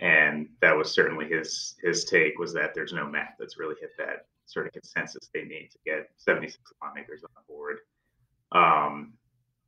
and 0.00 0.48
that 0.60 0.76
was 0.76 0.90
certainly 0.92 1.26
his 1.28 1.76
his 1.82 2.04
take 2.04 2.38
was 2.38 2.52
that 2.52 2.74
there's 2.74 2.92
no 2.92 3.06
map 3.06 3.36
that's 3.38 3.58
really 3.58 3.76
hit 3.80 3.90
that 3.96 4.26
sort 4.46 4.66
of 4.66 4.72
consensus 4.72 5.30
they 5.32 5.44
need 5.44 5.70
to 5.72 5.78
get 5.86 6.10
76 6.16 6.58
lawmakers 6.82 7.22
on 7.24 7.42
board. 7.48 7.78
Um, 8.52 9.14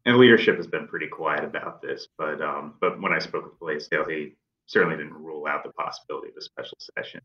and 0.07 0.17
leadership 0.17 0.57
has 0.57 0.67
been 0.67 0.89
pretty 0.89 1.09
quiet 1.09 1.45
about 1.45 1.83
this. 1.83 2.09
But 2.17 2.41
um, 2.41 2.75
but 2.81 3.01
when 3.03 3.13
I 3.13 3.19
spoke 3.19 3.45
with 3.45 3.61
Blasdel, 3.61 4.11
he 4.11 4.37
certainly 4.65 4.97
didn't 4.97 5.13
rule 5.15 5.47
out 5.47 5.63
the 5.63 5.73
possibility 5.73 6.29
of 6.29 6.37
a 6.39 6.43
special 6.43 6.79
session. 6.97 7.21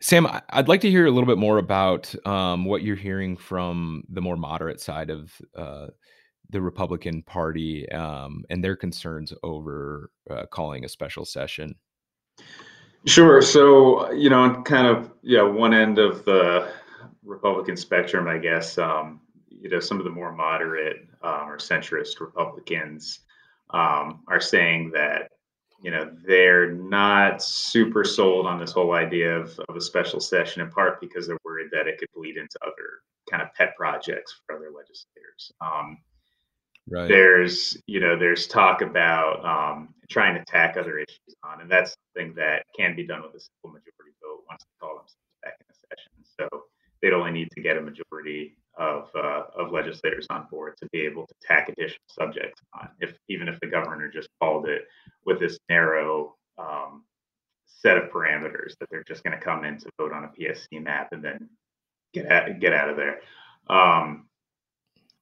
Sam, 0.00 0.26
I'd 0.50 0.68
like 0.68 0.80
to 0.80 0.90
hear 0.90 1.06
a 1.06 1.10
little 1.10 1.28
bit 1.28 1.38
more 1.38 1.58
about 1.58 2.12
um, 2.26 2.64
what 2.64 2.82
you're 2.82 2.96
hearing 2.96 3.36
from 3.36 4.02
the 4.08 4.20
more 4.20 4.36
moderate 4.36 4.80
side 4.80 5.10
of 5.10 5.32
uh, 5.56 5.88
the 6.50 6.60
Republican 6.60 7.22
Party 7.22 7.88
um, 7.90 8.44
and 8.50 8.64
their 8.64 8.74
concerns 8.74 9.32
over 9.44 10.10
uh, 10.28 10.46
calling 10.46 10.84
a 10.84 10.88
special 10.88 11.24
session. 11.24 11.76
Sure. 13.06 13.40
So, 13.42 14.12
you 14.12 14.28
know, 14.28 14.62
kind 14.62 14.88
of, 14.88 15.12
yeah, 15.22 15.42
one 15.42 15.72
end 15.72 15.98
of 15.98 16.24
the 16.24 16.72
Republican 17.24 17.76
spectrum, 17.76 18.26
I 18.26 18.38
guess, 18.38 18.78
um, 18.78 19.20
you 19.62 19.70
know, 19.70 19.80
some 19.80 19.98
of 19.98 20.04
the 20.04 20.10
more 20.10 20.32
moderate 20.32 21.06
um, 21.22 21.48
or 21.48 21.56
centrist 21.56 22.20
Republicans 22.20 23.20
um, 23.70 24.22
are 24.28 24.40
saying 24.40 24.90
that 24.92 25.30
you 25.82 25.90
know 25.90 26.10
they're 26.26 26.72
not 26.72 27.42
super 27.42 28.04
sold 28.04 28.46
on 28.46 28.58
this 28.58 28.72
whole 28.72 28.92
idea 28.92 29.36
of, 29.36 29.58
of 29.68 29.76
a 29.76 29.80
special 29.80 30.20
session 30.20 30.62
in 30.62 30.70
part 30.70 31.00
because 31.00 31.26
they're 31.26 31.38
worried 31.44 31.68
that 31.72 31.86
it 31.86 31.98
could 31.98 32.08
bleed 32.14 32.36
into 32.36 32.58
other 32.62 33.02
kind 33.30 33.42
of 33.42 33.54
pet 33.54 33.74
projects 33.76 34.34
for 34.44 34.56
other 34.56 34.70
legislators. 34.76 35.52
Um, 35.60 35.98
right. 36.90 37.08
there's 37.08 37.76
you 37.86 38.00
know 38.00 38.18
there's 38.18 38.48
talk 38.48 38.82
about 38.82 39.44
um, 39.44 39.94
trying 40.10 40.34
to 40.34 40.44
tack 40.44 40.76
other 40.76 40.98
issues 40.98 41.36
on 41.44 41.60
and 41.60 41.70
that's 41.70 41.94
something 42.14 42.34
that 42.34 42.64
can 42.76 42.96
be 42.96 43.06
done 43.06 43.22
with 43.22 43.34
a 43.34 43.40
simple 43.40 43.70
majority 43.70 44.14
vote 44.20 44.42
once 44.48 44.62
they 44.64 44.86
call 44.86 44.96
themselves 44.96 45.16
back 45.42 45.54
in 45.60 45.66
a 45.70 45.74
session. 45.74 46.12
So 46.38 46.64
they'd 47.00 47.12
only 47.12 47.30
need 47.30 47.48
to 47.52 47.60
get 47.60 47.76
a 47.76 47.80
majority 47.80 48.56
of, 48.78 49.08
uh, 49.14 49.42
of 49.56 49.72
legislators 49.72 50.26
on 50.30 50.46
board 50.50 50.74
to 50.78 50.88
be 50.92 51.00
able 51.00 51.26
to 51.26 51.34
tack 51.42 51.68
additional 51.68 51.98
subjects 52.08 52.60
on, 52.78 52.88
if 53.00 53.16
even 53.28 53.48
if 53.48 53.58
the 53.60 53.66
governor 53.66 54.08
just 54.08 54.28
called 54.40 54.66
it 54.68 54.82
with 55.26 55.38
this 55.38 55.58
narrow 55.68 56.36
um, 56.58 57.04
set 57.66 57.96
of 57.96 58.10
parameters 58.10 58.74
that 58.78 58.88
they're 58.90 59.04
just 59.04 59.24
going 59.24 59.36
to 59.36 59.44
come 59.44 59.64
in 59.64 59.78
to 59.78 59.90
vote 59.98 60.12
on 60.12 60.24
a 60.24 60.28
PSC 60.28 60.82
map 60.82 61.08
and 61.12 61.22
then 61.22 61.48
get 62.14 62.30
out, 62.30 62.60
get 62.60 62.72
out 62.72 62.88
of 62.88 62.96
there. 62.96 63.20
Um, 63.68 64.28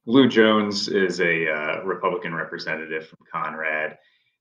Llew 0.05 0.27
Jones 0.27 0.87
is 0.87 1.19
a 1.19 1.49
uh, 1.49 1.83
Republican 1.83 2.33
representative 2.33 3.07
from 3.07 3.19
Conrad, 3.31 3.97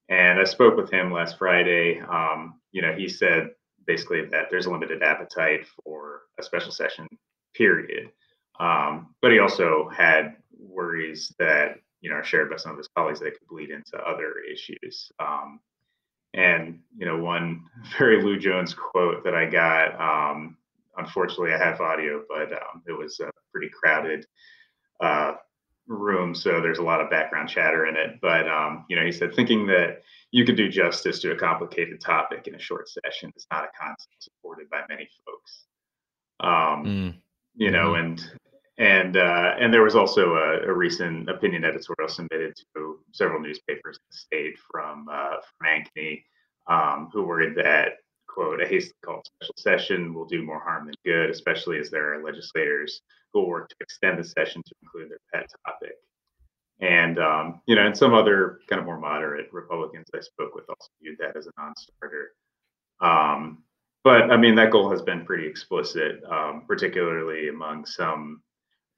and 0.09 0.41
I 0.41 0.45
spoke 0.45 0.77
with 0.77 0.91
him 0.91 1.13
last 1.13 1.39
Friday. 1.39 2.01
Um, 2.01 2.61
you 2.73 2.83
know, 2.83 2.93
he 2.93 3.09
said 3.09 3.51
basically 3.87 4.25
that 4.27 4.47
there's 4.51 4.67
a 4.67 4.71
limited 4.71 5.03
appetite 5.03 5.67
for 5.85 6.23
a 6.39 6.43
special 6.43 6.73
session 6.73 7.07
period. 7.55 8.11
Um, 8.61 9.15
but 9.23 9.33
he 9.33 9.39
also 9.39 9.89
had 9.89 10.37
worries 10.59 11.35
that 11.39 11.77
you 12.03 12.11
know 12.11 12.17
are 12.17 12.25
shared 12.25 12.51
by 12.51 12.57
some 12.57 12.73
of 12.73 12.79
his 12.79 12.89
colleagues 12.95 13.21
that 13.21 13.33
could 13.33 13.49
bleed 13.49 13.71
into 13.71 13.97
other 13.99 14.35
issues. 14.53 15.11
Um, 15.19 15.61
and 16.35 16.81
you 16.97 17.07
know, 17.07 17.19
one 17.19 17.65
very 17.99 18.23
Llew 18.23 18.39
Jones 18.39 18.75
quote 18.75 19.25
that 19.25 19.35
I 19.35 19.47
got. 19.47 19.99
Um, 20.01 20.59
unfortunately, 20.97 21.53
I 21.53 21.59
have 21.59 21.81
audio, 21.81 22.23
but 22.29 22.53
um, 22.53 22.83
it 22.87 22.97
was 22.97 23.19
a 23.21 23.31
pretty 23.51 23.71
crowded 23.71 24.27
uh, 25.01 25.33
room, 25.87 26.35
so 26.35 26.61
there's 26.61 26.79
a 26.79 26.83
lot 26.83 27.01
of 27.01 27.11
background 27.11 27.49
chatter 27.49 27.87
in 27.87 27.97
it. 27.97 28.19
But 28.21 28.47
um, 28.47 28.85
you 28.91 28.97
know, 28.97 29.05
he 29.05 29.13
said, 29.13 29.35
thinking 29.35 29.67
that 29.69 30.03
you 30.33 30.45
could 30.45 30.57
do 30.57 30.69
justice 30.69 31.19
to 31.21 31.33
a 31.33 31.37
complicated 31.37 32.01
topic 32.01 32.47
in 32.47 32.55
a 32.55 32.61
short 32.61 32.89
session 32.89 33.33
is 33.37 33.47
not 33.51 33.65
a 33.65 33.69
concept 33.79 34.15
supported 34.21 34.69
by 34.71 34.83
many 34.89 35.09
folks. 35.27 35.65
Um, 36.41 36.85
mm. 36.85 37.15
You 37.57 37.71
know, 37.71 37.93
mm-hmm. 37.93 38.07
and 38.07 38.31
and 38.79 39.17
uh, 39.17 39.55
and 39.59 39.73
there 39.73 39.83
was 39.83 39.95
also 39.95 40.35
a, 40.37 40.69
a, 40.69 40.73
recent 40.73 41.29
opinion 41.29 41.65
editorial 41.65 42.09
submitted 42.09 42.55
to 42.75 42.99
several 43.13 43.41
newspapers 43.41 43.97
in 43.97 44.03
the 44.11 44.17
state 44.17 44.59
from 44.71 45.07
uh, 45.11 45.37
from 45.59 45.67
Ankney, 45.69 46.23
um, 46.67 47.11
who 47.13 47.25
worried 47.25 47.57
that 47.57 47.99
quote 48.27 48.63
a 48.63 48.67
hastily 48.67 48.95
called 49.05 49.27
special 49.27 49.55
session 49.59 50.15
will 50.15 50.25
do 50.25 50.43
more 50.43 50.61
harm 50.61 50.87
than 50.87 50.95
good, 51.05 51.31
especially 51.31 51.79
as 51.79 51.91
there 51.91 52.15
are 52.15 52.25
legislators 52.25 53.03
who 53.33 53.41
will 53.41 53.49
work 53.49 53.69
to 53.69 53.77
extend 53.81 54.19
the 54.19 54.25
session 54.25 54.63
to 54.65 54.75
include 54.83 55.11
their 55.11 55.19
pet 55.33 55.51
topic. 55.67 55.95
And 56.81 57.19
um, 57.19 57.61
you 57.67 57.77
know, 57.77 57.85
and 57.85 57.97
some 57.97 58.15
other 58.15 58.61
kind 58.69 58.81
of 58.81 58.87
more 58.87 58.99
moderate 58.99 59.53
Republicans 59.53 60.07
I 60.15 60.21
spoke 60.21 60.55
with 60.55 60.65
also 60.69 60.89
viewed 61.03 61.19
that 61.19 61.37
as 61.37 61.47
a 61.47 61.51
non-starter. 61.59 62.31
Um, 63.01 63.65
but 64.03 64.31
I 64.31 64.37
mean, 64.39 64.55
that 64.55 64.71
goal 64.71 64.91
has 64.91 65.03
been 65.03 65.27
pretty 65.27 65.47
explicit, 65.47 66.23
um, 66.31 66.65
particularly 66.67 67.49
among 67.49 67.85
some 67.85 68.43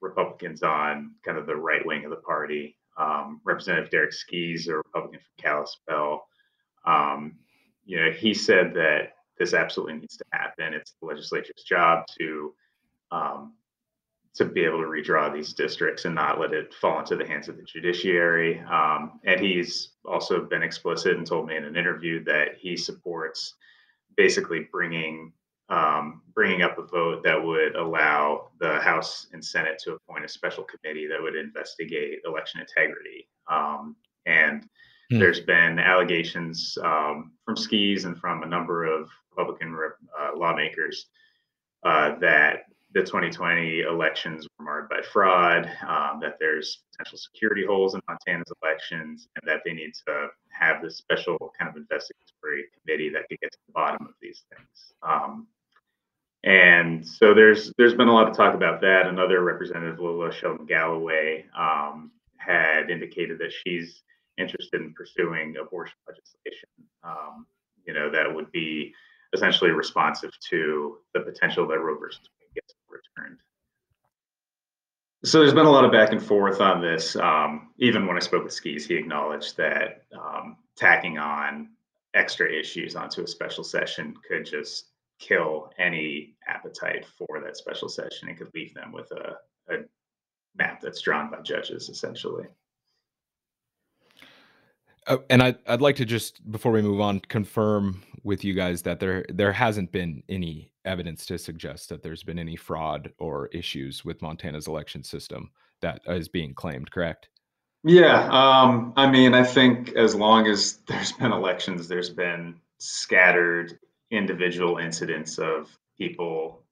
Republicans 0.02 0.62
on 0.62 1.12
kind 1.24 1.38
of 1.38 1.46
the 1.46 1.56
right 1.56 1.84
wing 1.86 2.04
of 2.04 2.10
the 2.10 2.16
party. 2.16 2.76
Um, 2.98 3.40
Representative 3.44 3.90
Derek 3.90 4.12
Skees, 4.12 4.68
a 4.68 4.76
Republican 4.76 5.20
from 5.20 5.42
Kalispell, 5.42 6.26
um, 6.84 7.36
you 7.84 7.96
know, 7.96 8.10
he 8.10 8.34
said 8.34 8.74
that 8.74 9.14
this 9.38 9.54
absolutely 9.54 9.94
needs 9.94 10.16
to 10.16 10.24
happen. 10.32 10.74
It's 10.74 10.94
the 11.00 11.06
legislature's 11.06 11.64
job 11.66 12.06
to 12.18 12.54
um, 13.10 13.54
to 14.34 14.46
be 14.46 14.64
able 14.64 14.80
to 14.80 14.86
redraw 14.86 15.32
these 15.32 15.52
districts 15.52 16.06
and 16.06 16.14
not 16.14 16.40
let 16.40 16.54
it 16.54 16.72
fall 16.72 16.98
into 17.00 17.16
the 17.16 17.26
hands 17.26 17.48
of 17.48 17.56
the 17.56 17.62
judiciary. 17.62 18.60
Um, 18.60 19.20
and 19.24 19.38
he's 19.38 19.90
also 20.06 20.44
been 20.44 20.62
explicit 20.62 21.16
and 21.18 21.26
told 21.26 21.46
me 21.46 21.56
in 21.56 21.64
an 21.64 21.76
interview 21.76 22.24
that 22.24 22.56
he 22.58 22.74
supports 22.76 23.54
basically 24.16 24.68
bringing 24.72 25.32
um, 25.72 26.20
bringing 26.34 26.62
up 26.62 26.76
a 26.78 26.82
vote 26.82 27.22
that 27.24 27.42
would 27.42 27.76
allow 27.76 28.50
the 28.60 28.78
House 28.80 29.28
and 29.32 29.42
Senate 29.42 29.80
to 29.84 29.94
appoint 29.94 30.24
a 30.24 30.28
special 30.28 30.64
committee 30.64 31.06
that 31.06 31.20
would 31.20 31.34
investigate 31.34 32.20
election 32.26 32.60
integrity. 32.60 33.26
Um, 33.50 33.96
and 34.26 34.68
hmm. 35.10 35.18
there's 35.18 35.40
been 35.40 35.78
allegations 35.78 36.76
um, 36.82 37.32
from 37.46 37.56
Skees 37.56 38.04
and 38.04 38.18
from 38.18 38.42
a 38.42 38.46
number 38.46 38.84
of 38.84 39.08
Republican 39.30 39.74
uh, 40.20 40.36
lawmakers 40.36 41.06
uh, 41.84 42.16
that 42.20 42.64
the 42.92 43.00
2020 43.00 43.80
elections 43.80 44.46
were 44.58 44.66
marred 44.66 44.88
by 44.90 45.00
fraud, 45.10 45.64
um, 45.88 46.20
that 46.20 46.36
there's 46.38 46.82
potential 46.92 47.16
security 47.16 47.64
holes 47.64 47.94
in 47.94 48.02
Montana's 48.06 48.52
elections, 48.62 49.28
and 49.36 49.48
that 49.48 49.62
they 49.64 49.72
need 49.72 49.92
to 50.06 50.28
have 50.50 50.82
this 50.82 50.98
special 50.98 51.38
kind 51.58 51.70
of 51.70 51.76
investigatory 51.76 52.64
committee 52.78 53.08
that 53.08 53.26
could 53.30 53.40
get 53.40 53.50
to 53.52 53.58
the 53.66 53.72
bottom 53.72 54.06
of 54.06 54.12
these 54.20 54.44
things. 54.50 54.92
Um, 55.02 55.46
and 56.44 57.06
so 57.06 57.34
there's 57.34 57.72
there's 57.78 57.94
been 57.94 58.08
a 58.08 58.12
lot 58.12 58.28
of 58.28 58.36
talk 58.36 58.54
about 58.54 58.80
that. 58.80 59.06
Another 59.06 59.42
representative, 59.42 60.00
Lola 60.00 60.32
Sheldon 60.32 60.66
Galloway, 60.66 61.44
um, 61.56 62.10
had 62.36 62.90
indicated 62.90 63.38
that 63.38 63.52
she's 63.52 64.02
interested 64.38 64.80
in 64.80 64.92
pursuing 64.94 65.54
abortion 65.60 65.96
legislation. 66.08 66.68
Um, 67.04 67.46
you 67.86 67.94
know, 67.94 68.10
that 68.10 68.32
would 68.32 68.50
be 68.50 68.92
essentially 69.32 69.70
responsive 69.70 70.30
to 70.50 70.98
the 71.14 71.20
potential 71.20 71.66
that 71.68 71.78
Roe 71.78 71.98
versus 71.98 72.28
Wade 72.40 72.54
gets 72.54 72.74
returned. 72.88 73.38
So 75.24 75.38
there's 75.38 75.54
been 75.54 75.66
a 75.66 75.70
lot 75.70 75.84
of 75.84 75.92
back 75.92 76.10
and 76.10 76.22
forth 76.22 76.60
on 76.60 76.80
this. 76.80 77.14
Um, 77.14 77.70
even 77.78 78.06
when 78.06 78.16
I 78.16 78.20
spoke 78.20 78.42
with 78.42 78.52
Skees, 78.52 78.86
he 78.86 78.94
acknowledged 78.94 79.56
that 79.56 80.02
um, 80.12 80.56
tacking 80.76 81.18
on 81.18 81.70
extra 82.14 82.52
issues 82.52 82.96
onto 82.96 83.22
a 83.22 83.26
special 83.26 83.62
session 83.62 84.14
could 84.28 84.44
just 84.44 84.91
kill 85.22 85.70
any 85.78 86.34
appetite 86.48 87.06
for 87.06 87.40
that 87.40 87.56
special 87.56 87.88
session 87.88 88.28
and 88.28 88.36
could 88.36 88.50
leave 88.54 88.74
them 88.74 88.92
with 88.92 89.10
a, 89.12 89.36
a 89.72 89.78
map 90.56 90.80
that's 90.80 91.00
drawn 91.00 91.30
by 91.30 91.40
judges 91.40 91.88
essentially. 91.88 92.46
Uh, 95.06 95.18
and 95.30 95.42
I, 95.42 95.54
I'd 95.66 95.80
like 95.80 95.96
to 95.96 96.04
just 96.04 96.48
before 96.50 96.72
we 96.72 96.82
move 96.82 97.00
on 97.00 97.20
confirm 97.20 98.02
with 98.22 98.44
you 98.44 98.54
guys 98.54 98.82
that 98.82 99.00
there 99.00 99.24
there 99.28 99.52
hasn't 99.52 99.90
been 99.90 100.22
any 100.28 100.72
evidence 100.84 101.26
to 101.26 101.38
suggest 101.38 101.88
that 101.88 102.02
there's 102.02 102.22
been 102.22 102.38
any 102.38 102.56
fraud 102.56 103.12
or 103.18 103.48
issues 103.48 104.04
with 104.04 104.22
Montana's 104.22 104.68
election 104.68 105.02
system 105.02 105.50
that 105.80 106.00
is 106.06 106.28
being 106.28 106.54
claimed. 106.54 106.90
Correct? 106.90 107.28
Yeah, 107.84 108.28
um, 108.30 108.92
I 108.96 109.10
mean, 109.10 109.34
I 109.34 109.42
think 109.42 109.92
as 109.94 110.14
long 110.14 110.46
as 110.46 110.78
there's 110.86 111.12
been 111.12 111.32
elections, 111.32 111.88
there's 111.88 112.10
been 112.10 112.60
scattered 112.78 113.78
individual 114.12 114.76
incidents 114.78 115.38
of 115.38 115.76
people 115.98 116.62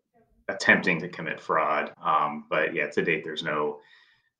attempting 0.48 1.00
to 1.00 1.08
commit 1.08 1.40
fraud. 1.40 1.92
Um, 2.02 2.44
but 2.48 2.74
yeah, 2.74 2.88
to 2.90 3.02
date, 3.02 3.24
there's 3.24 3.42
no 3.42 3.80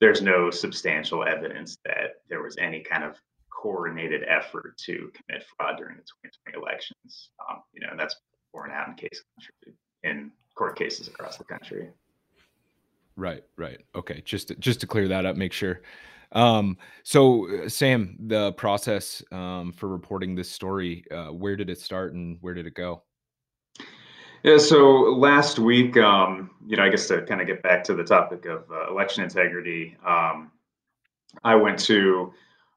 there's 0.00 0.22
no 0.22 0.50
substantial 0.50 1.24
evidence 1.24 1.76
that 1.84 2.22
there 2.28 2.42
was 2.42 2.56
any 2.58 2.80
kind 2.80 3.04
of 3.04 3.20
coordinated 3.50 4.22
effort 4.26 4.76
to 4.78 5.10
commit 5.14 5.44
fraud 5.56 5.76
during 5.76 5.96
the 5.96 6.02
2020 6.02 6.56
elections. 6.56 7.30
Um, 7.48 7.62
you 7.74 7.80
know, 7.80 7.88
and 7.90 8.00
that's 8.00 8.16
borne 8.52 8.70
out 8.70 8.88
in 8.88 8.94
case 8.94 9.22
in 10.02 10.30
court 10.54 10.78
cases 10.78 11.08
across 11.08 11.36
the 11.36 11.44
country. 11.44 11.90
Right, 13.16 13.44
right. 13.56 13.80
Okay, 13.94 14.22
just 14.24 14.48
to, 14.48 14.54
just 14.54 14.80
to 14.80 14.86
clear 14.86 15.08
that 15.08 15.26
up, 15.26 15.36
make 15.36 15.52
sure. 15.52 15.82
Um, 16.32 16.78
so, 17.02 17.64
uh, 17.64 17.68
Sam, 17.68 18.16
the 18.20 18.52
process 18.52 19.22
um, 19.32 19.72
for 19.72 19.88
reporting 19.88 20.34
this 20.34 20.50
story, 20.50 21.04
uh, 21.10 21.28
where 21.28 21.56
did 21.56 21.70
it 21.70 21.80
start 21.80 22.14
and 22.14 22.38
where 22.40 22.54
did 22.54 22.66
it 22.66 22.74
go? 22.74 23.02
Yeah, 24.42 24.56
so 24.56 24.86
last 25.18 25.58
week, 25.58 25.98
um, 25.98 26.50
you 26.66 26.76
know, 26.76 26.84
I 26.84 26.88
guess 26.88 27.08
to 27.08 27.22
kind 27.22 27.40
of 27.40 27.46
get 27.46 27.62
back 27.62 27.84
to 27.84 27.94
the 27.94 28.04
topic 28.04 28.46
of 28.46 28.64
uh, 28.70 28.90
election 28.90 29.22
integrity, 29.22 29.98
um, 30.06 30.50
I 31.44 31.56
went 31.56 31.78
to 31.80 32.32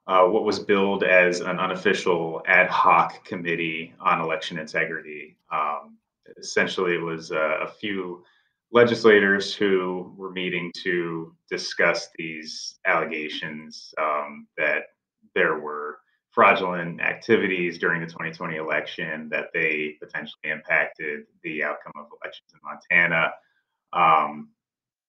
uh, 0.08 0.26
what 0.26 0.44
was 0.44 0.60
billed 0.60 1.04
as 1.04 1.40
an 1.40 1.60
unofficial 1.60 2.42
ad 2.48 2.68
hoc 2.68 3.24
committee 3.24 3.94
on 4.02 4.20
election 4.20 4.60
integrity. 4.60 5.38
Um, 5.52 5.98
essentially, 6.38 6.96
it 6.96 7.02
was 7.02 7.32
uh, 7.32 7.60
a 7.62 7.68
few 7.68 8.26
legislators 8.74 9.54
who 9.54 10.14
were 10.18 10.32
meeting 10.32 10.72
to 10.84 11.34
discuss 11.50 12.10
these 12.18 12.80
allegations 12.86 13.94
um, 14.02 14.48
that 14.58 14.86
there 15.36 15.60
were 15.60 16.00
fraudulent 16.32 17.00
activities 17.00 17.78
during 17.78 18.02
the 18.02 18.08
2020 18.08 18.58
election, 18.58 19.30
that 19.30 19.50
they 19.54 19.96
potentially 20.02 20.52
impacted 20.52 21.22
the 21.44 21.64
outcome 21.64 21.94
of 21.96 22.08
elections 22.20 22.52
in 22.52 22.60
Montana. 22.64 23.32
Um, 23.94 24.50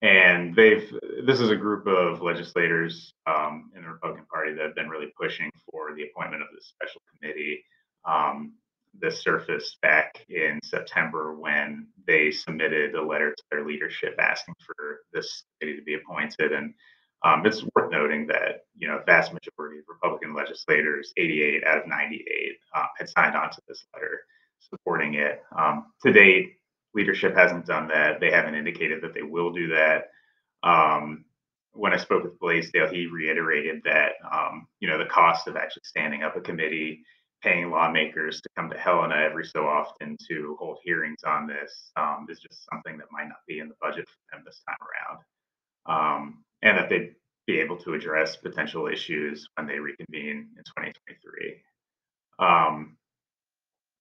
and 0.03 0.55
they've 0.55 0.93
this 1.25 1.39
is 1.39 1.49
a 1.49 1.55
group 1.55 1.87
of 1.87 2.21
legislators 2.21 3.13
um, 3.25 3.71
in 3.75 3.81
the 3.81 3.89
Republican 3.89 4.25
Party 4.31 4.53
that 4.53 4.61
have 4.61 4.75
been 4.75 4.89
really 4.89 5.11
pushing 5.19 5.49
for 5.71 5.95
the 5.95 6.03
appointment 6.03 6.43
of 6.43 6.49
this 6.53 6.67
special 6.67 7.01
committee. 7.11 7.63
Um, 8.07 8.53
this 9.01 9.21
surfaced 9.21 9.79
back 9.81 10.25
in 10.29 10.59
September 10.63 11.35
when 11.35 11.87
they 12.07 12.31
submitted 12.31 12.95
a 12.95 13.01
letter 13.01 13.31
to 13.31 13.43
their 13.51 13.65
leadership 13.65 14.15
asking 14.19 14.55
for 14.65 15.01
this 15.13 15.43
committee 15.59 15.77
to 15.77 15.83
be 15.83 15.95
appointed. 15.95 16.51
And 16.51 16.73
um, 17.23 17.45
it's 17.45 17.63
worth 17.75 17.91
noting 17.91 18.27
that 18.27 18.65
you 18.77 18.87
know 18.87 19.01
vast 19.05 19.33
majority 19.33 19.79
of 19.79 19.85
Republican 19.87 20.33
legislators, 20.33 21.13
88 21.17 21.63
out 21.65 21.79
of 21.79 21.87
98, 21.87 22.57
uh, 22.75 22.85
had 22.97 23.09
signed 23.09 23.35
on 23.35 23.51
to 23.51 23.61
this 23.67 23.85
letter 23.93 24.21
supporting 24.59 25.15
it. 25.15 25.41
Um, 25.57 25.87
to 26.03 26.11
date, 26.11 26.57
leadership 26.93 27.35
hasn't 27.35 27.65
done 27.65 27.87
that. 27.89 28.19
They 28.19 28.31
haven't 28.31 28.55
indicated 28.55 29.01
that 29.03 29.13
they 29.13 29.21
will 29.21 29.51
do 29.51 29.69
that. 29.69 30.09
Um, 30.63 31.25
when 31.73 31.93
I 31.93 31.97
spoke 31.97 32.23
with 32.23 32.39
Blasdel, 32.39 32.91
he 32.91 33.07
reiterated 33.07 33.81
that 33.83 34.13
um, 34.31 34.67
you 34.79 34.87
know 34.87 34.97
the 34.97 35.05
cost 35.05 35.47
of 35.47 35.55
actually 35.57 35.83
standing 35.85 36.23
up 36.23 36.35
a 36.35 36.41
committee 36.41 37.03
paying 37.45 37.69
lawmakers 37.69 38.41
to 38.41 38.49
come 38.57 38.69
to 38.71 38.77
Helena 38.77 39.15
every 39.15 39.45
so 39.45 39.67
often 39.67 40.17
to 40.27 40.57
hold 40.59 40.79
hearings 40.83 41.23
on 41.25 41.45
this 41.45 41.91
um, 41.95 42.25
is 42.27 42.39
just 42.39 42.65
something 42.71 42.97
that 42.97 43.05
might 43.11 43.27
not 43.27 43.37
be 43.47 43.59
in 43.59 43.69
the 43.69 43.75
budget 43.79 44.07
for 44.07 44.35
them 44.35 44.43
this 44.43 44.61
time 44.67 44.77
around. 44.81 45.19
Um, 45.87 46.43
and 46.63 46.75
that 46.75 46.89
they'd 46.89 47.13
be 47.45 47.59
able 47.59 47.77
to 47.77 47.93
address 47.93 48.35
potential 48.35 48.87
issues 48.87 49.47
when 49.55 49.67
they 49.67 49.77
reconvene 49.77 50.49
in 50.57 50.63
2023. 50.65 51.61
Um, 52.39 52.97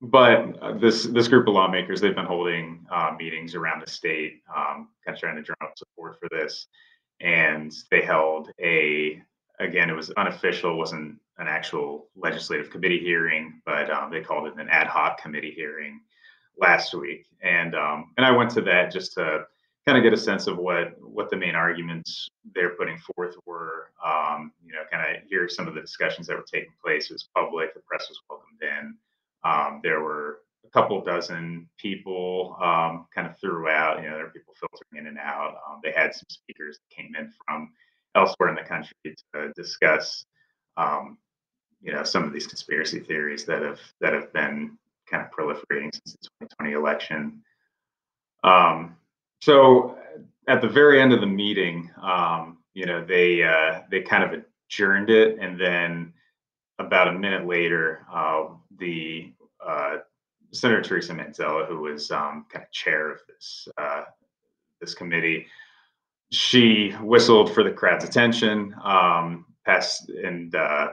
but 0.01 0.59
uh, 0.63 0.79
this 0.79 1.05
this 1.05 1.29
group 1.29 1.47
of 1.47 1.55
lawmakers 1.55 2.01
they've 2.01 2.15
been 2.15 2.25
holding 2.25 2.87
uh, 2.91 3.13
meetings 3.19 3.55
around 3.55 3.83
the 3.85 3.91
state, 3.91 4.41
um, 4.55 4.89
kind 5.05 5.15
of 5.15 5.19
trying 5.19 5.37
to 5.37 5.43
drum 5.43 5.57
up 5.63 5.73
support 5.77 6.17
for 6.19 6.29
this, 6.31 6.67
and 7.21 7.73
they 7.91 8.03
held 8.03 8.51
a 8.61 9.23
again, 9.61 9.91
it 9.91 9.97
was 9.97 10.11
unofficial, 10.11 10.77
wasn't 10.77 11.19
an 11.39 11.47
actual 11.49 12.09
legislative 12.17 12.71
committee 12.71 13.01
hearing, 13.01 13.61
but 13.65 13.91
um, 13.91 14.11
they 14.11 14.21
called 14.21 14.47
it 14.47 14.55
an 14.59 14.69
ad 14.69 14.87
hoc 14.87 15.21
committee 15.21 15.51
hearing 15.51 16.01
last 16.59 16.95
week, 16.95 17.27
and 17.43 17.75
um, 17.75 18.13
and 18.17 18.25
I 18.25 18.31
went 18.31 18.51
to 18.51 18.61
that 18.63 18.93
just 18.93 19.15
to 19.15 19.45
kind 19.87 19.99
of 19.99 20.05
get 20.05 20.13
a 20.13 20.17
sense 20.17 20.47
of 20.47 20.59
what 20.59 20.95
what 21.01 21.31
the 21.31 21.37
main 21.37 21.55
arguments 21.55 22.29
they're 22.55 22.77
putting 22.77 22.99
forth 22.99 23.35
were. 23.47 23.91
Um, 24.05 24.53
you 24.65 24.73
know, 24.73 24.83
kind 24.91 25.17
of 25.17 25.23
hear 25.29 25.49
some 25.49 25.67
of 25.67 25.75
the 25.75 25.81
discussions 25.81 26.27
that 26.27 26.37
were 26.37 26.45
taking 26.51 26.73
place. 26.83 27.11
It 27.11 27.15
was 27.15 27.29
public. 27.35 27.75
The 27.75 27.81
press 27.81 28.09
was 28.09 28.21
welcomed 28.29 28.63
in. 28.63 28.95
Um, 29.45 29.81
there 29.83 30.01
were 30.01 30.41
a 30.65 30.71
couple 30.71 31.01
dozen 31.03 31.69
people 31.79 32.57
um, 32.63 33.07
kind 33.15 33.27
of 33.27 33.39
throughout. 33.39 34.03
You 34.03 34.11
know, 34.11 34.17
there 34.17 34.25
were 34.25 34.31
people 34.31 34.55
filtering 34.59 35.05
in 35.05 35.07
and 35.09 35.19
out. 35.19 35.57
Um, 35.69 35.81
they 35.83 35.93
had 35.93 36.15
some 36.15 36.27
speakers 36.29 36.79
that 36.79 36.95
came 36.95 37.15
in 37.17 37.33
from 37.47 37.71
elsewhere 38.15 38.49
in 38.49 38.55
the 38.55 38.63
country 38.63 38.95
to 39.35 39.53
discuss. 39.55 40.25
Um, 40.77 41.19
you 41.81 41.93
know, 41.93 42.03
some 42.03 42.25
of 42.25 42.33
these 42.33 42.47
conspiracy 42.47 43.01
theories 43.01 43.45
that 43.45 43.63
have 43.63 43.81
that 44.01 44.15
have 44.15 44.33
been 44.33 44.79
kind 45.11 45.23
of 45.23 45.31
proliferating 45.31 45.93
since 45.93 46.17
the 46.23 46.47
2020 46.47 46.73
election. 46.73 47.43
Um, 48.43 48.97
so 49.41 49.99
at 50.49 50.61
the 50.61 50.69
very 50.69 51.01
end 51.01 51.13
of 51.13 51.21
the 51.21 51.27
meeting, 51.27 51.91
um, 52.03 52.59
you 52.73 52.87
know, 52.87 53.05
they 53.05 53.43
uh, 53.43 53.83
they 53.91 54.01
kind 54.01 54.25
of 54.25 54.43
adjourned 54.69 55.11
it, 55.11 55.39
and 55.39 55.61
then 55.61 56.13
about 56.79 57.09
a 57.09 57.13
minute 57.13 57.47
later, 57.47 58.07
uh, 58.13 58.47
the 58.79 59.33
uh, 59.65 59.99
Senator 60.53 60.83
Teresa 60.83 61.13
Manzella, 61.13 61.67
who 61.67 61.81
was 61.81 62.11
um, 62.11 62.47
kind 62.51 62.65
of 62.65 62.71
chair 62.71 63.11
of 63.11 63.21
this 63.29 63.69
uh, 63.79 64.05
this 64.81 64.95
committee, 64.95 65.47
she 66.35 66.91
whistled 67.01 67.53
for 67.53 67.63
the 67.63 67.71
crowd's 67.71 68.05
attention. 68.05 68.75
Um, 68.83 69.47
passed, 69.65 70.09
and 70.11 70.55
uh, 70.55 70.89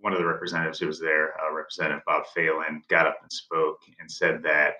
one 0.00 0.12
of 0.12 0.18
the 0.18 0.26
representatives 0.26 0.78
who 0.78 0.86
was 0.86 1.00
there, 1.00 1.34
uh, 1.40 1.52
Representative 1.54 2.02
Bob 2.06 2.24
Phalen, 2.36 2.86
got 2.88 3.06
up 3.06 3.18
and 3.22 3.30
spoke 3.30 3.78
and 3.98 4.10
said 4.10 4.42
that 4.42 4.74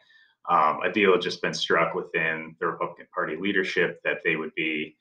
um, 0.48 0.80
a 0.84 0.92
deal 0.92 1.12
had 1.12 1.20
just 1.20 1.42
been 1.42 1.54
struck 1.54 1.94
within 1.94 2.54
the 2.60 2.66
Republican 2.66 3.06
Party 3.12 3.36
leadership 3.36 4.00
that 4.04 4.18
they 4.24 4.36
would 4.36 4.54
be, 4.54 4.96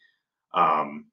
um, 0.53 1.05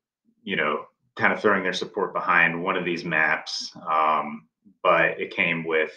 you 0.42 0.56
know, 0.56 0.86
kind 1.16 1.32
of 1.32 1.40
throwing 1.40 1.62
their 1.62 1.72
support 1.72 2.14
behind 2.14 2.62
one 2.62 2.76
of 2.76 2.84
these 2.84 3.04
maps. 3.04 3.70
Um, 3.86 4.48
but 4.82 5.20
it 5.20 5.34
came 5.34 5.64
with 5.64 5.92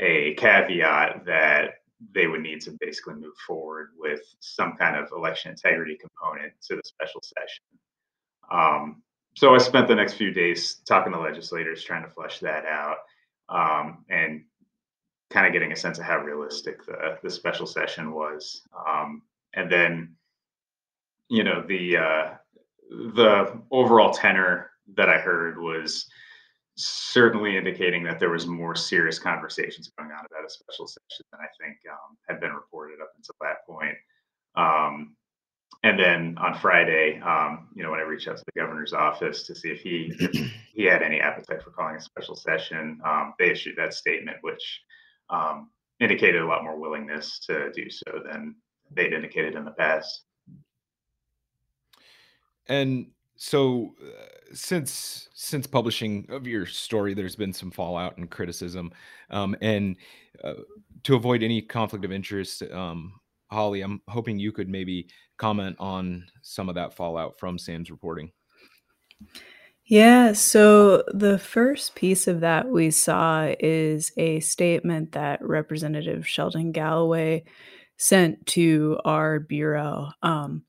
a 0.00 0.34
caveat 0.34 1.24
that 1.26 1.74
they 2.14 2.26
would 2.26 2.40
need 2.40 2.60
to 2.62 2.76
basically 2.80 3.14
move 3.14 3.36
forward 3.46 3.90
with 3.98 4.20
some 4.40 4.76
kind 4.78 4.96
of 4.96 5.10
election 5.12 5.50
integrity 5.50 5.96
component 5.96 6.52
to 6.68 6.76
the 6.76 6.82
special 6.84 7.22
session. 7.22 7.64
Um, 8.50 9.02
so 9.36 9.54
I 9.54 9.58
spent 9.58 9.88
the 9.88 9.94
next 9.94 10.14
few 10.14 10.32
days 10.32 10.76
talking 10.88 11.12
to 11.12 11.20
legislators, 11.20 11.84
trying 11.84 12.04
to 12.04 12.10
flesh 12.10 12.40
that 12.40 12.64
out. 12.66 12.96
Um, 13.48 14.04
and 14.08 14.44
kind 15.30 15.46
of 15.46 15.52
getting 15.52 15.72
a 15.72 15.76
sense 15.76 15.98
of 15.98 16.04
how 16.04 16.18
realistic 16.18 16.84
the 16.84 17.18
the 17.22 17.30
special 17.30 17.66
session 17.66 18.12
was. 18.12 18.62
Um, 18.86 19.22
and 19.54 19.70
then, 19.70 20.16
you 21.28 21.44
know, 21.44 21.64
the 21.66 21.96
uh, 21.96 22.30
the 22.90 23.60
overall 23.70 24.12
tenor 24.12 24.70
that 24.96 25.08
I 25.08 25.18
heard 25.18 25.58
was 25.58 26.06
certainly 26.86 27.56
indicating 27.56 28.02
that 28.04 28.18
there 28.18 28.30
was 28.30 28.46
more 28.46 28.74
serious 28.74 29.18
conversations 29.18 29.90
going 29.98 30.10
on 30.10 30.24
about 30.24 30.46
a 30.46 30.50
special 30.50 30.86
session 30.86 31.24
than 31.32 31.40
I 31.40 31.48
think 31.62 31.78
um, 31.90 32.16
had 32.28 32.40
been 32.40 32.52
reported 32.52 33.00
up 33.00 33.12
until 33.16 33.34
that 33.40 33.66
point. 33.66 33.96
Um, 34.56 35.16
and 35.82 35.98
then 35.98 36.36
on 36.38 36.58
Friday, 36.58 37.20
um, 37.20 37.68
you 37.74 37.82
know, 37.82 37.90
when 37.90 38.00
I 38.00 38.02
reached 38.02 38.28
out 38.28 38.36
to 38.36 38.44
the 38.44 38.60
governor's 38.60 38.92
office 38.92 39.44
to 39.44 39.54
see 39.54 39.68
if 39.68 39.80
he 39.80 40.12
if 40.18 40.52
he 40.74 40.84
had 40.84 41.02
any 41.02 41.20
appetite 41.20 41.62
for 41.62 41.70
calling 41.70 41.96
a 41.96 42.00
special 42.00 42.36
session, 42.36 43.00
um, 43.04 43.34
they 43.38 43.50
issued 43.50 43.76
that 43.76 43.94
statement, 43.94 44.36
which 44.42 44.82
um, 45.30 45.70
indicated 46.00 46.42
a 46.42 46.46
lot 46.46 46.64
more 46.64 46.78
willingness 46.78 47.38
to 47.46 47.70
do 47.72 47.88
so 47.88 48.22
than 48.26 48.54
they'd 48.90 49.12
indicated 49.12 49.54
in 49.54 49.64
the 49.64 49.70
past. 49.70 50.24
And 52.66 53.10
so, 53.36 53.94
uh, 54.02 54.26
since 54.52 55.28
since 55.34 55.66
publishing 55.66 56.26
of 56.28 56.46
your 56.46 56.66
story, 56.66 57.14
there's 57.14 57.36
been 57.36 57.52
some 57.52 57.70
fallout 57.70 58.16
and 58.18 58.30
criticism, 58.30 58.92
um, 59.30 59.56
and 59.60 59.96
uh, 60.44 60.54
to 61.04 61.14
avoid 61.14 61.42
any 61.42 61.62
conflict 61.62 62.04
of 62.04 62.12
interest, 62.12 62.62
um, 62.72 63.12
Holly, 63.50 63.80
I'm 63.80 64.00
hoping 64.08 64.38
you 64.38 64.52
could 64.52 64.68
maybe 64.68 65.08
comment 65.38 65.76
on 65.78 66.26
some 66.42 66.68
of 66.68 66.74
that 66.74 66.94
fallout 66.94 67.38
from 67.38 67.58
Sam's 67.58 67.90
reporting. 67.90 68.30
Yeah, 69.86 70.34
so 70.34 71.02
the 71.08 71.38
first 71.38 71.96
piece 71.96 72.28
of 72.28 72.40
that 72.40 72.68
we 72.68 72.92
saw 72.92 73.52
is 73.58 74.12
a 74.16 74.38
statement 74.38 75.12
that 75.12 75.44
Representative 75.44 76.28
Sheldon 76.28 76.70
Galloway 76.70 77.42
sent 77.96 78.46
to 78.46 79.00
our 79.04 79.40
bureau. 79.40 80.10
Um, 80.22 80.62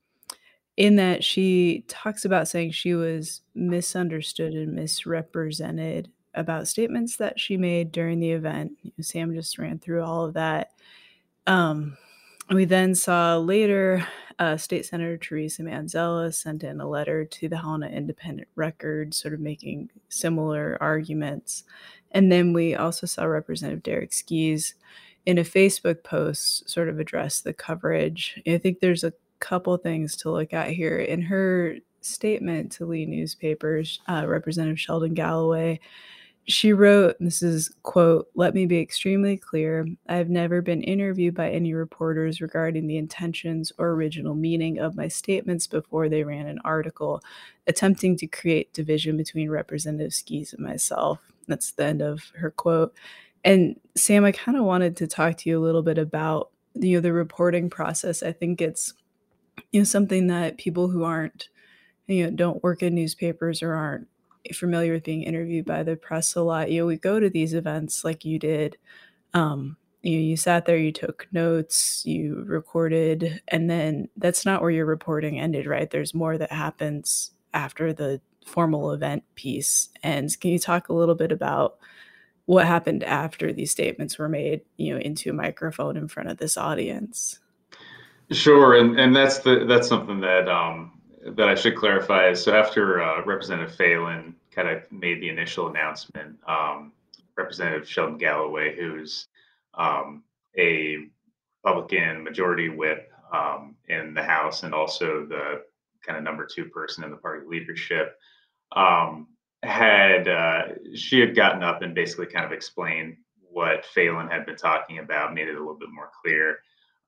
in 0.76 0.96
that 0.96 1.22
she 1.22 1.84
talks 1.88 2.24
about 2.24 2.48
saying 2.48 2.72
she 2.72 2.94
was 2.94 3.42
misunderstood 3.54 4.54
and 4.54 4.74
misrepresented 4.74 6.10
about 6.34 6.68
statements 6.68 7.16
that 7.16 7.38
she 7.38 7.56
made 7.56 7.92
during 7.92 8.18
the 8.18 8.30
event. 8.30 8.72
Sam 9.00 9.34
just 9.34 9.58
ran 9.58 9.78
through 9.78 10.02
all 10.02 10.24
of 10.24 10.34
that. 10.34 10.70
Um, 11.46 11.96
we 12.50 12.64
then 12.64 12.94
saw 12.94 13.36
later 13.36 14.06
uh, 14.38 14.56
State 14.56 14.86
Senator 14.86 15.16
Teresa 15.16 15.62
Manzella 15.62 16.32
sent 16.32 16.64
in 16.64 16.80
a 16.80 16.88
letter 16.88 17.24
to 17.24 17.48
the 17.48 17.56
Helena 17.58 17.88
Independent 17.88 18.48
Record, 18.56 19.14
sort 19.14 19.34
of 19.34 19.40
making 19.40 19.90
similar 20.08 20.78
arguments. 20.80 21.64
And 22.12 22.32
then 22.32 22.52
we 22.52 22.74
also 22.74 23.06
saw 23.06 23.24
Representative 23.24 23.82
Derek 23.82 24.12
Skees 24.12 24.74
in 25.26 25.38
a 25.38 25.42
Facebook 25.42 26.02
post 26.02 26.68
sort 26.68 26.88
of 26.88 26.98
address 26.98 27.40
the 27.40 27.52
coverage. 27.52 28.40
I 28.46 28.58
think 28.58 28.80
there's 28.80 29.04
a 29.04 29.12
couple 29.42 29.76
things 29.76 30.16
to 30.18 30.30
look 30.30 30.52
at 30.52 30.70
here. 30.70 30.98
In 30.98 31.20
her 31.22 31.76
statement 32.00 32.72
to 32.72 32.86
Lee 32.86 33.06
newspapers, 33.06 34.00
uh, 34.08 34.24
Representative 34.26 34.80
Sheldon 34.80 35.14
Galloway 35.14 35.80
she 36.44 36.72
wrote, 36.72 37.16
this 37.20 37.42
is 37.42 37.72
quote, 37.84 38.28
let 38.34 38.54
me 38.54 38.66
be 38.66 38.80
extremely 38.80 39.36
clear. 39.36 39.86
I 40.08 40.16
have 40.16 40.28
never 40.28 40.60
been 40.60 40.82
interviewed 40.82 41.34
by 41.34 41.50
any 41.50 41.72
reporters 41.72 42.40
regarding 42.40 42.86
the 42.86 42.96
intentions 42.96 43.72
or 43.78 43.90
original 43.90 44.34
meaning 44.34 44.78
of 44.78 44.96
my 44.96 45.06
statements 45.06 45.66
before 45.68 46.08
they 46.08 46.24
ran 46.24 46.48
an 46.48 46.58
article 46.64 47.22
attempting 47.68 48.16
to 48.16 48.26
create 48.26 48.72
division 48.72 49.16
between 49.16 49.50
Representative 49.50 50.12
Skees 50.12 50.52
and 50.52 50.66
myself. 50.66 51.20
That's 51.46 51.72
the 51.72 51.84
end 51.84 52.02
of 52.02 52.32
her 52.36 52.50
quote. 52.50 52.92
And 53.44 53.78
Sam, 53.96 54.24
I 54.24 54.32
kind 54.32 54.58
of 54.58 54.64
wanted 54.64 54.96
to 54.96 55.06
talk 55.06 55.36
to 55.38 55.48
you 55.48 55.60
a 55.60 55.64
little 55.64 55.82
bit 55.82 55.98
about 55.98 56.50
you 56.74 56.96
know 56.96 57.00
the 57.00 57.12
reporting 57.12 57.68
process. 57.70 58.22
I 58.22 58.32
think 58.32 58.60
it's 58.60 58.94
you 59.72 59.80
know 59.80 59.84
something 59.84 60.26
that 60.28 60.58
people 60.58 60.88
who 60.88 61.04
aren't 61.04 61.48
you 62.06 62.24
know 62.24 62.30
don't 62.30 62.62
work 62.62 62.82
in 62.82 62.94
newspapers 62.94 63.62
or 63.62 63.74
aren't 63.74 64.08
familiar 64.54 64.94
with 64.94 65.04
being 65.04 65.22
interviewed 65.22 65.66
by 65.66 65.82
the 65.82 65.96
press 65.96 66.34
a 66.36 66.42
lot, 66.42 66.70
you 66.70 66.80
know, 66.80 66.86
we 66.86 66.96
go 66.96 67.20
to 67.20 67.30
these 67.30 67.54
events 67.54 68.04
like 68.04 68.24
you 68.24 68.38
did. 68.38 68.76
Um, 69.34 69.76
you 70.02 70.16
know, 70.18 70.22
you 70.24 70.36
sat 70.36 70.66
there, 70.66 70.78
you 70.78 70.92
took 70.92 71.28
notes, 71.32 72.04
you 72.06 72.44
recorded, 72.46 73.42
and 73.48 73.70
then 73.70 74.08
that's 74.16 74.46
not 74.46 74.62
where 74.62 74.70
your 74.70 74.86
reporting 74.86 75.38
ended, 75.40 75.66
right? 75.66 75.90
There's 75.90 76.14
more 76.14 76.38
that 76.38 76.52
happens 76.52 77.32
after 77.54 77.92
the 77.92 78.20
formal 78.46 78.92
event 78.92 79.24
piece. 79.36 79.90
And 80.02 80.28
can 80.40 80.50
you 80.52 80.58
talk 80.58 80.88
a 80.88 80.94
little 80.94 81.14
bit 81.16 81.32
about 81.32 81.78
what 82.46 82.66
happened 82.66 83.04
after 83.04 83.52
these 83.52 83.72
statements 83.72 84.18
were 84.18 84.28
made, 84.28 84.62
you 84.78 84.94
know, 84.94 85.00
into 85.00 85.30
a 85.30 85.34
microphone 85.34 85.96
in 85.96 86.08
front 86.08 86.30
of 86.30 86.38
this 86.38 86.56
audience? 86.58 87.40
Sure, 88.32 88.76
and 88.76 88.98
and 88.98 89.14
that's 89.14 89.38
the 89.40 89.64
that's 89.66 89.88
something 89.88 90.20
that 90.20 90.48
um, 90.48 91.00
that 91.24 91.48
I 91.48 91.54
should 91.54 91.76
clarify. 91.76 92.32
So 92.34 92.54
after 92.54 93.02
uh, 93.02 93.24
Representative 93.24 93.76
Phalen 93.76 94.34
kind 94.50 94.68
of 94.68 94.90
made 94.90 95.20
the 95.20 95.28
initial 95.28 95.68
announcement, 95.68 96.38
um, 96.46 96.92
Representative 97.36 97.88
Sheldon 97.88 98.18
Galloway, 98.18 98.76
who's 98.76 99.28
um, 99.74 100.22
a 100.56 100.98
Republican 101.64 102.24
majority 102.24 102.68
whip 102.68 103.10
um, 103.32 103.76
in 103.88 104.14
the 104.14 104.22
House 104.22 104.62
and 104.62 104.74
also 104.74 105.26
the 105.26 105.62
kind 106.04 106.18
of 106.18 106.24
number 106.24 106.46
two 106.46 106.66
person 106.66 107.04
in 107.04 107.10
the 107.10 107.16
party 107.16 107.46
leadership, 107.46 108.18
um, 108.74 109.28
had 109.62 110.28
uh, 110.28 110.62
she 110.94 111.20
had 111.20 111.34
gotten 111.36 111.62
up 111.62 111.82
and 111.82 111.94
basically 111.94 112.26
kind 112.26 112.44
of 112.44 112.52
explained 112.52 113.16
what 113.50 113.84
Phalen 113.94 114.30
had 114.30 114.46
been 114.46 114.56
talking 114.56 114.98
about, 114.98 115.34
made 115.34 115.48
it 115.48 115.54
a 115.54 115.58
little 115.58 115.78
bit 115.78 115.90
more 115.90 116.10
clear. 116.22 116.58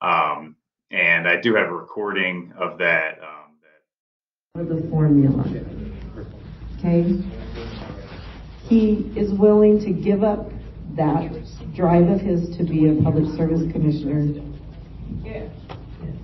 Um, 0.02 0.56
and 0.94 1.26
I 1.26 1.40
do 1.40 1.54
have 1.56 1.68
a 1.68 1.74
recording 1.74 2.52
of 2.56 2.78
that. 2.78 3.18
Um, 3.20 4.68
the 4.68 4.86
formula. 4.88 5.44
Okay? 6.78 7.20
He 8.68 9.10
is 9.16 9.32
willing 9.32 9.80
to 9.80 9.90
give 9.90 10.22
up 10.22 10.50
that 10.96 11.32
drive 11.74 12.08
of 12.08 12.20
his 12.20 12.56
to 12.56 12.62
be 12.62 12.88
a 12.88 13.02
public 13.02 13.26
service 13.36 13.60
commissioner. 13.72 14.40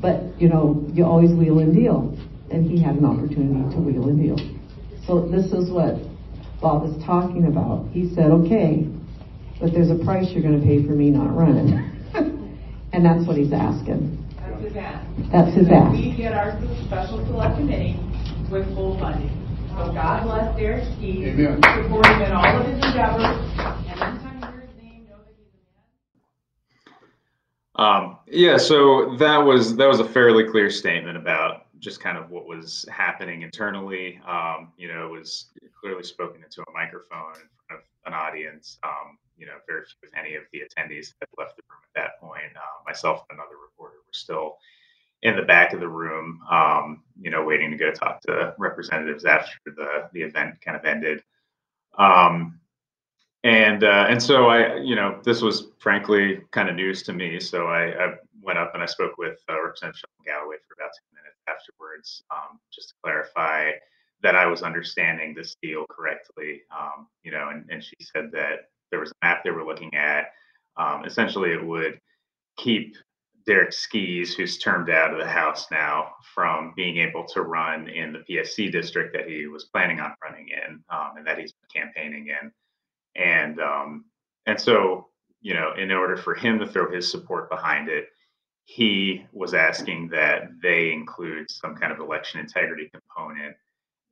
But, 0.00 0.40
you 0.40 0.48
know, 0.48 0.87
you 0.92 1.04
always 1.04 1.33
wheel 1.33 1.59
and 1.59 1.74
deal. 1.74 2.16
And 2.52 2.70
he 2.70 2.80
had 2.80 2.96
an 2.96 3.04
opportunity 3.04 3.74
to 3.74 3.80
wheel 3.80 4.09
and 4.09 4.22
deal. 4.22 4.38
So 5.06 5.26
this 5.26 5.46
is 5.46 5.70
what 5.70 5.96
Bob 6.61 6.87
is 6.87 7.02
talking 7.04 7.46
about. 7.46 7.88
He 7.90 8.14
said, 8.14 8.30
okay, 8.30 8.87
but 9.61 9.72
there's 9.72 9.90
a 9.90 10.02
price 10.04 10.28
you're 10.30 10.42
going 10.42 10.61
to 10.61 10.66
pay 10.66 10.87
for 10.87 10.92
me 10.92 11.11
not 11.11 11.37
running. 11.37 11.72
and 12.92 13.04
that's 13.04 13.26
what 13.26 13.37
he's 13.37 13.52
asking. 13.52 14.19
That's 14.72 14.76
his 14.76 14.76
ask. 14.76 15.33
That's 15.33 15.54
his 15.54 15.68
ask. 15.68 15.92
We 15.92 16.11
get 16.12 16.33
our 16.33 16.59
special 16.85 17.24
select 17.26 17.56
committee 17.56 17.98
with 18.50 18.72
full 18.74 18.98
funding. 18.98 19.37
So 19.70 19.92
God 19.92 20.22
bless 20.24 20.56
Derek 20.56 20.85
Ski, 20.96 21.24
Amen. 21.26 21.61
support 21.62 22.06
him 22.06 22.22
in 22.22 22.33
all 22.33 22.44
of 22.44 22.66
his 22.66 22.74
endeavors. 22.85 23.24
And 23.24 24.00
anytime 24.00 24.38
you 24.40 24.46
hear 24.46 24.61
his 24.61 24.83
name, 24.83 25.06
know 25.09 25.16
that 25.18 25.35
he's 25.38 25.48
a 26.87 27.80
man. 27.80 28.02
Um, 28.04 28.18
yeah, 28.26 28.56
so 28.59 29.16
that 29.16 29.38
was 29.38 29.76
that 29.76 29.88
was 29.88 30.00
a 30.00 30.04
fairly 30.04 30.44
clear 30.44 30.70
statement 30.70 31.16
about 31.16 31.66
just 31.78 32.00
kind 32.00 32.18
of 32.18 32.30
what 32.30 32.46
was 32.46 32.85
happening 32.92 33.42
internally. 33.42 34.20
Um, 34.26 34.72
you 34.76 34.88
know, 34.88 35.06
it 35.06 35.11
was 35.11 35.46
clearly 35.80 36.02
spoken 36.02 36.42
into 36.44 36.62
a 36.62 36.72
microphone 36.72 37.35
in 37.35 37.48
front 37.48 37.60
of 37.60 37.60
an 38.07 38.15
audience. 38.15 38.79
Um, 38.83 39.19
you 39.37 39.47
know, 39.47 39.55
very 39.67 39.85
few, 39.85 40.09
if 40.09 40.19
any, 40.19 40.35
of 40.37 40.43
the 40.53 40.61
attendees 40.61 41.15
had 41.21 41.29
left 41.39 41.57
the 41.57 41.63
room 41.71 41.81
at 41.85 42.03
that 42.03 42.21
point. 42.21 42.53
Uh, 42.57 42.83
myself 42.87 43.25
and 43.31 43.39
another 43.39 43.57
reporter 43.63 43.97
were 44.07 44.13
still 44.13 44.57
in 45.23 45.37
the 45.37 45.43
back 45.43 45.73
of 45.73 45.81
the 45.81 45.89
room, 45.89 46.41
um, 46.51 47.03
you 47.21 47.31
know, 47.31 47.45
waiting 47.45 47.71
to 47.71 47.77
go 47.77 47.91
talk 47.91 48.21
to 48.23 48.55
representatives 48.59 49.25
after 49.25 49.59
the 49.67 50.09
the 50.13 50.23
event 50.23 50.61
kind 50.61 50.77
of 50.77 50.85
ended. 50.85 51.23
Um, 51.99 52.61
and 53.45 53.85
uh, 53.85 54.07
and 54.09 54.23
so 54.23 54.49
I, 54.49 54.77
you 54.77 54.95
know, 54.95 55.19
this 55.25 55.41
was 55.43 55.69
frankly 55.79 56.41
kind 56.51 56.69
of 56.69 56.77
news 56.77 57.03
to 57.05 57.13
me. 57.13 57.41
So 57.41 57.67
I, 57.67 58.05
I 58.05 58.15
went 58.43 58.59
up 58.59 58.73
and 58.75 58.83
I 58.83 58.87
spoke 58.87 59.17
with 59.19 59.39
uh, 59.49 59.63
Representative 59.63 60.11
Galloway 60.27 60.57
for 60.67 60.75
about 60.75 60.91
two 60.97 61.15
minutes 61.15 61.41
afterwards, 61.49 62.23
um, 62.31 62.59
just 62.71 62.91
to 62.91 62.95
clarify 63.03 63.73
that 64.22 64.37
I 64.37 64.46
was 64.46 64.62
understanding 64.62 65.35
this 65.35 65.56
deal 65.62 65.85
correctly. 65.90 66.62
Um, 66.76 67.09
you 67.22 67.30
know, 67.30 67.48
and, 67.50 67.64
and 67.70 67.83
she 67.83 67.96
said 68.00 68.30
that 68.33 68.70
there 68.90 69.00
was 69.00 69.11
a 69.11 69.26
map 69.26 69.42
they 69.44 69.50
were 69.50 69.64
looking 69.64 69.94
at. 69.94 70.33
Um, 70.76 71.04
essentially, 71.04 71.52
it 71.52 71.64
would 71.64 71.98
keep 72.56 72.96
Derek 73.46 73.72
Skees, 73.72 74.35
who's 74.35 74.59
termed 74.59 74.90
out 74.90 75.12
of 75.12 75.18
the 75.18 75.26
House 75.26 75.66
now, 75.70 76.12
from 76.35 76.74
being 76.76 76.98
able 76.98 77.24
to 77.28 77.42
run 77.42 77.88
in 77.88 78.12
the 78.12 78.20
PSC 78.20 78.70
district 78.70 79.14
that 79.14 79.28
he 79.28 79.46
was 79.46 79.64
planning 79.64 80.00
on 80.00 80.14
running 80.22 80.48
in 80.48 80.83
um, 80.90 81.12
and 81.16 81.26
that 81.26 81.38
he's 81.38 81.52
been 81.52 81.83
campaigning 81.83 82.28
in 82.28 82.52
and 83.16 83.61
um, 83.61 84.04
and 84.46 84.61
so 84.61 85.09
you 85.40 85.54
know 85.54 85.72
in 85.76 85.90
order 85.90 86.16
for 86.16 86.35
him 86.35 86.59
to 86.59 86.66
throw 86.66 86.90
his 86.90 87.11
support 87.11 87.50
behind 87.50 87.88
it 87.88 88.06
he 88.64 89.24
was 89.33 89.54
asking 89.54 90.09
that 90.09 90.44
they 90.62 90.92
include 90.92 91.50
some 91.50 91.74
kind 91.74 91.92
of 91.92 91.98
election 91.98 92.40
integrity 92.40 92.90
component 92.92 93.56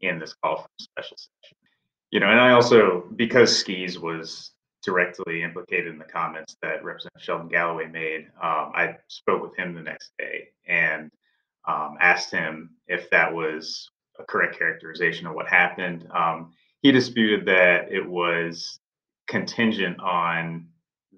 in 0.00 0.18
this 0.18 0.34
call 0.42 0.62
for 0.62 0.68
special 0.78 1.16
session 1.16 1.56
you 2.11 2.20
know 2.20 2.28
and 2.28 2.40
i 2.40 2.52
also 2.52 3.04
because 3.16 3.56
skees 3.56 3.98
was 3.98 4.52
directly 4.84 5.42
implicated 5.42 5.88
in 5.88 5.98
the 5.98 6.04
comments 6.04 6.56
that 6.62 6.84
representative 6.84 7.22
sheldon 7.22 7.48
galloway 7.48 7.87
made 7.87 8.26
um, 8.42 8.72
i 8.74 8.96
spoke 9.08 9.42
with 9.42 9.56
him 9.56 9.74
the 9.74 9.82
next 9.82 10.12
day 10.18 10.48
and 10.66 11.11
um, 11.66 11.96
asked 12.00 12.30
him 12.30 12.70
if 12.87 13.11
that 13.11 13.32
was 13.32 13.90
a 14.18 14.24
correct 14.24 14.58
characterization 14.58 15.26
of 15.26 15.34
what 15.34 15.48
happened 15.48 16.06
um, 16.14 16.52
he 16.80 16.92
disputed 16.92 17.46
that 17.46 17.90
it 17.92 18.06
was 18.06 18.78
contingent 19.26 20.00
on 20.00 20.66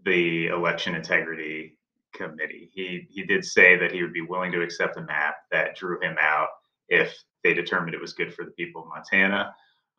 the 0.04 0.46
election 0.48 0.94
integrity 0.94 1.76
committee. 2.14 2.70
He 2.72 3.06
he 3.08 3.24
did 3.24 3.44
say 3.44 3.76
that 3.76 3.92
he 3.92 4.02
would 4.02 4.12
be 4.12 4.20
willing 4.22 4.52
to 4.52 4.62
accept 4.62 4.96
a 4.96 5.02
map 5.02 5.36
that 5.50 5.76
drew 5.76 6.00
him 6.00 6.16
out 6.20 6.48
if 6.88 7.16
they 7.42 7.54
determined 7.54 7.94
it 7.94 8.00
was 8.00 8.12
good 8.12 8.34
for 8.34 8.44
the 8.44 8.50
people 8.52 8.82
of 8.82 8.88
Montana. 8.88 9.54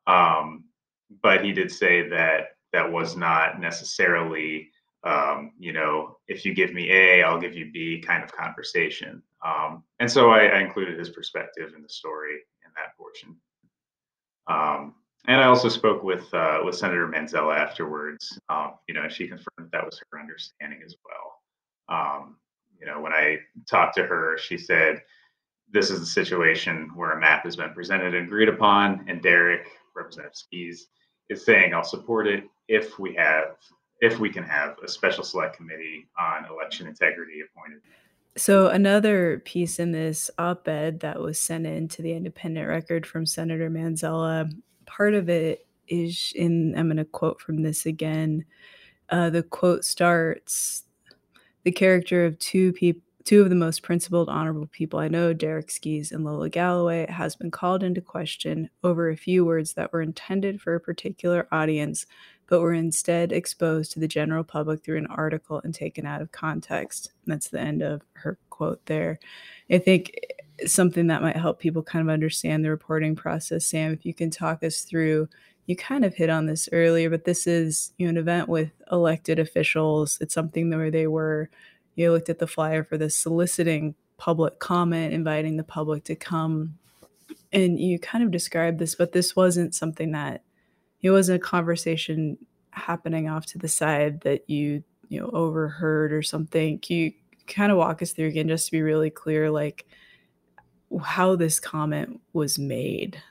Um, 0.08 0.65
but 1.21 1.43
he 1.43 1.51
did 1.51 1.71
say 1.71 2.08
that 2.10 2.56
that 2.73 2.89
was 2.89 3.15
not 3.15 3.60
necessarily, 3.60 4.71
um, 5.04 5.51
you 5.60 5.73
know, 5.73 6.17
if 6.27 6.45
you 6.45 6.54
give 6.54 6.73
me 6.73 6.89
A, 6.91 7.23
I'll 7.23 7.39
give 7.39 7.56
you 7.56 7.71
B 7.71 8.01
kind 8.06 8.23
of 8.23 8.32
conversation. 8.32 9.21
Um, 9.45 9.84
and 9.99 10.10
so 10.10 10.30
I, 10.30 10.45
I 10.45 10.60
included 10.60 10.97
his 10.97 11.10
perspective 11.10 11.73
in 11.75 11.82
the 11.82 11.89
story 11.89 12.36
in 12.65 12.71
that 12.75 12.95
portion. 12.97 13.36
Um, 14.47 14.95
and 15.27 15.39
I 15.39 15.45
also 15.45 15.69
spoke 15.69 16.04
with 16.04 16.34
uh, 16.34 16.60
with 16.65 16.75
Senator 16.75 17.08
Manzella 17.08 17.56
afterwards. 17.56 18.39
Um, 18.49 18.73
you 18.88 18.95
know, 18.95 19.08
she 19.08 19.27
confirmed 19.27 19.45
that, 19.58 19.71
that 19.71 19.86
was 19.86 20.01
her 20.12 20.19
understanding 20.19 20.82
as 20.84 20.95
well. 21.06 21.97
Um, 21.99 22.38
you 22.80 22.88
know, 22.88 22.99
when 22.99 23.13
I 23.13 23.38
talked 23.69 23.95
to 23.95 24.04
her, 24.04 24.38
she 24.39 24.58
said, 24.58 25.04
"This 25.72 25.90
is 25.90 26.02
a 26.02 26.06
situation 26.06 26.92
where 26.96 27.12
a 27.12 27.20
map 27.20 27.44
has 27.44 27.56
been 27.56 27.74
presented 27.74 28.14
and 28.16 28.28
agreed 28.28 28.50
upon, 28.50 29.06
and 29.08 29.22
Derek, 29.22 29.68
Representative 29.96 30.36
Skees, 30.36 30.88
is 31.30 31.46
saying 31.46 31.74
I'll 31.74 31.84
support 31.84 32.28
it 32.28 32.44
if 32.68 33.00
we 33.00 33.14
have 33.16 33.56
if 34.02 34.20
we 34.20 34.30
can 34.32 34.44
have 34.44 34.78
a 34.84 34.88
special 34.88 35.24
select 35.24 35.58
committee 35.58 36.08
on 36.20 36.46
election 36.46 36.88
integrity 36.88 37.42
appointed." 37.42 37.82
So 38.38 38.68
another 38.68 39.42
piece 39.44 39.78
in 39.78 39.92
this 39.92 40.32
op-ed 40.38 41.02
that 41.02 41.20
was 41.20 41.38
sent 41.38 41.68
in 41.68 41.90
to 41.90 42.02
the 42.02 42.14
Independent 42.14 42.68
Record 42.68 43.06
from 43.06 43.26
Senator 43.26 43.70
Manzella 43.70 44.50
part 44.92 45.14
of 45.14 45.30
it 45.30 45.66
is 45.88 46.34
in 46.36 46.74
i'm 46.78 46.88
going 46.88 46.98
to 46.98 47.06
quote 47.06 47.40
from 47.40 47.64
this 47.64 47.86
again 47.86 48.44
uh, 49.10 49.30
the 49.30 49.44
quote 49.44 49.84
starts 49.84 50.84
the 51.64 51.72
character 51.72 52.26
of 52.26 52.38
two 52.40 52.72
people 52.74 53.02
two 53.24 53.42
of 53.42 53.50
the 53.50 53.56
most 53.56 53.84
principled 53.84 54.30
honorable 54.30 54.68
people 54.68 55.00
i 55.00 55.08
know 55.08 55.34
derek 55.34 55.70
skees 55.72 56.12
and 56.12 56.24
lola 56.24 56.50
galloway 56.50 57.06
has 57.10 57.36
been 57.36 57.52
called 57.52 57.84
into 57.84 58.02
question 58.02 58.70
over 58.84 59.10
a 59.10 59.18
few 59.18 59.46
words 59.46 59.74
that 59.74 59.92
were 59.92 60.02
intended 60.02 60.62
for 60.62 60.76
a 60.76 60.80
particular 60.80 61.48
audience 61.52 62.06
but 62.48 62.60
were 62.60 62.74
instead 62.74 63.32
exposed 63.32 63.94
to 63.94 64.00
the 64.00 64.08
general 64.10 64.44
public 64.44 64.84
through 64.84 64.98
an 64.98 65.08
article 65.08 65.62
and 65.64 65.74
taken 65.74 66.06
out 66.06 66.22
of 66.22 66.32
context 66.32 67.12
and 67.26 67.34
that's 67.34 67.50
the 67.50 67.60
end 67.60 67.82
of 67.82 68.02
her 68.14 68.38
quote 68.50 68.86
there 68.86 69.20
i 69.70 69.78
think 69.78 70.12
eh, 70.24 70.42
something 70.68 71.08
that 71.08 71.22
might 71.22 71.38
help 71.38 71.60
people 71.60 71.84
kind 71.84 72.08
of 72.08 72.14
understand 72.14 72.64
the 72.64 72.70
reporting 72.70 73.16
process. 73.16 73.66
Sam, 73.66 73.94
if 73.94 74.06
you 74.06 74.14
can 74.14 74.30
talk 74.30 74.64
us 74.64 74.82
through, 74.82 75.28
you 75.66 75.76
kind 75.76 76.04
of 76.04 76.16
hit 76.16 76.30
on 76.30 76.46
this 76.46 76.68
earlier, 76.72 77.10
but 77.10 77.24
this 77.24 77.48
is 77.48 77.94
you 77.98 78.06
know, 78.06 78.12
an 78.12 78.18
event 78.18 78.50
with 78.50 78.72
elected 78.92 79.40
officials. 79.40 80.18
It's 80.22 80.34
something 80.34 80.70
where 80.70 80.92
they 80.92 81.08
were, 81.08 81.50
you 81.95 82.12
looked 82.12 82.30
at 82.30 82.39
the 82.39 82.47
flyer 82.47 82.84
for 82.84 82.97
this 82.97 83.15
soliciting 83.15 83.95
public 84.17 84.60
comment, 84.60 85.13
inviting 85.13 85.58
the 85.58 85.63
public 85.63 86.04
to 86.06 86.15
come. 86.15 86.77
And 87.51 87.80
you 87.80 87.99
kind 87.99 88.23
of 88.23 88.32
described 88.32 88.80
this, 88.80 88.95
but 88.95 89.12
this 89.12 89.36
wasn't 89.36 89.75
something 89.75 90.12
that 90.12 90.43
it 91.01 91.12
wasn't 91.12 91.41
a 91.41 91.45
conversation 91.45 92.38
happening 92.71 93.27
off 93.27 93.45
to 93.47 93.58
the 93.58 93.67
side 93.67 94.21
that 94.21 94.49
you, 94.49 94.84
you 95.10 95.19
know, 95.19 95.30
overheard 95.34 96.13
or 96.13 96.21
something. 96.21 96.80
Can 96.80 96.97
you 96.97 97.13
kind 97.47 97.71
of 97.71 97.77
walk 97.77 98.01
us 98.01 98.12
through 98.12 98.27
again 98.27 98.47
just 98.47 98.67
to 98.67 98.71
be 98.71 98.82
really 98.82 99.10
clear, 99.10 99.49
like 99.49 99.86
how 101.04 101.36
this 101.36 101.60
comment 101.60 102.19
was 102.34 102.60
made. 102.60 103.21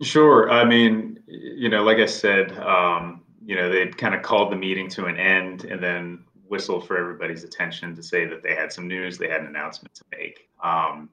Sure. 0.00 0.50
I 0.50 0.64
mean, 0.64 1.18
you 1.26 1.68
know, 1.68 1.82
like 1.82 1.98
I 1.98 2.06
said, 2.06 2.56
um, 2.58 3.22
you 3.44 3.56
know, 3.56 3.68
they 3.70 3.86
kind 3.88 4.14
of 4.14 4.22
called 4.22 4.52
the 4.52 4.56
meeting 4.56 4.88
to 4.90 5.06
an 5.06 5.16
end 5.16 5.64
and 5.64 5.82
then 5.82 6.24
whistled 6.48 6.86
for 6.86 6.96
everybody's 6.96 7.44
attention 7.44 7.94
to 7.96 8.02
say 8.02 8.26
that 8.26 8.42
they 8.42 8.54
had 8.54 8.72
some 8.72 8.88
news, 8.88 9.18
they 9.18 9.28
had 9.28 9.40
an 9.40 9.46
announcement 9.46 9.94
to 9.94 10.04
make. 10.16 10.48
Um, 10.62 11.10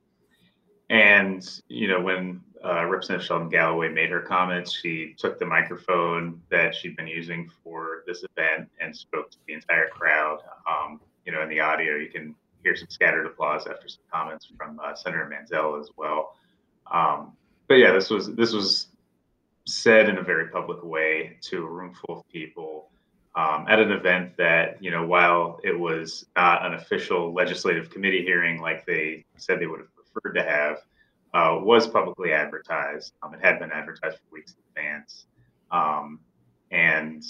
and, 0.90 1.48
you 1.68 1.88
know, 1.88 2.02
when 2.02 2.42
uh, 2.64 2.86
Representative 2.86 3.26
Sheldon 3.26 3.50
Galloway 3.50 3.90
made 3.90 4.10
her 4.10 4.22
comments, 4.22 4.74
she 4.74 5.16
took 5.18 5.40
the 5.40 5.46
microphone 5.46 6.42
that 6.50 6.76
she'd 6.76 6.96
been 6.96 7.08
using 7.08 7.50
for 7.64 8.04
this 8.08 8.24
event 8.24 8.70
and 8.80 8.96
spoke 8.96 9.32
to 9.32 9.38
the 9.48 9.54
entire 9.54 9.88
crowd. 9.88 10.40
Um, 10.70 11.00
you 11.26 11.32
know, 11.32 11.42
in 11.42 11.50
the 11.50 11.60
audio, 11.60 11.96
you 11.96 12.10
can 12.10 12.36
hear 12.64 12.76
some 12.76 12.90
scattered 12.90 13.26
applause 13.26 13.68
after 13.68 13.88
some 13.88 14.04
comments 14.12 14.48
from 14.58 14.80
uh, 14.84 14.96
Senator 14.96 15.32
Manzella 15.32 15.80
as 15.80 15.90
well. 15.98 16.36
Um, 16.92 17.34
but 17.68 17.76
yeah, 17.76 17.92
this 17.92 18.10
was 18.10 18.34
this 18.36 18.54
was 18.54 18.88
said 19.68 20.08
in 20.10 20.18
a 20.18 20.22
very 20.22 20.50
public 20.50 20.84
way 20.84 21.38
to 21.42 21.66
a 21.66 21.70
room 21.70 21.94
full 21.94 22.20
of 22.20 22.30
people 22.30 22.90
um, 23.36 23.66
at 23.68 23.80
an 23.80 23.92
event 23.92 24.38
that 24.38 24.82
you 24.82 24.92
know 24.92 25.06
while 25.06 25.60
it 25.64 25.78
was 25.78 26.26
not 26.36 26.66
an 26.66 26.74
official 26.74 27.34
legislative 27.34 27.90
committee 27.90 28.24
hearing 28.24 28.62
like 28.62 28.86
they 28.86 29.26
said 29.38 29.60
they 29.60 29.68
would 29.68 29.82
have 29.82 29.90
preferred 29.96 30.34
to 30.34 30.44
have, 30.44 30.78
uh, 31.34 31.60
was 31.62 31.88
publicly 31.88 32.32
advertised. 32.32 33.14
Um, 33.22 33.34
it 33.34 33.42
had 33.44 33.60
been 33.60 33.72
advertised 33.72 34.18
for 34.18 34.34
weeks 34.34 34.54
in 34.54 34.82
advance, 34.84 35.26
um, 35.72 36.20
and 36.72 37.24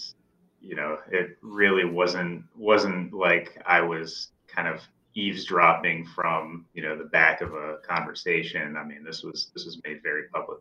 you 0.61 0.75
know 0.75 0.99
it 1.11 1.37
really 1.41 1.85
wasn't 1.85 2.43
wasn't 2.55 3.13
like 3.13 3.61
I 3.65 3.81
was 3.81 4.29
kind 4.47 4.67
of 4.67 4.81
eavesdropping 5.15 6.05
from 6.05 6.65
you 6.73 6.83
know 6.83 6.95
the 6.95 7.05
back 7.05 7.41
of 7.41 7.53
a 7.53 7.77
conversation. 7.87 8.77
I 8.77 8.83
mean, 8.83 9.03
this 9.03 9.23
was 9.23 9.49
this 9.55 9.65
was 9.65 9.81
made 9.83 10.03
very 10.03 10.23
public 10.33 10.59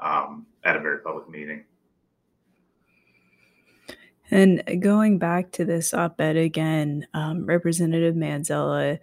um, 0.00 0.46
at 0.64 0.74
a 0.74 0.80
very 0.80 0.98
public 0.98 1.28
meeting. 1.28 1.64
And 4.30 4.62
going 4.80 5.18
back 5.18 5.50
to 5.52 5.64
this 5.64 5.92
op-ed 5.92 6.36
again, 6.36 7.06
um, 7.14 7.44
Representative 7.46 8.14
Manzella 8.14 8.98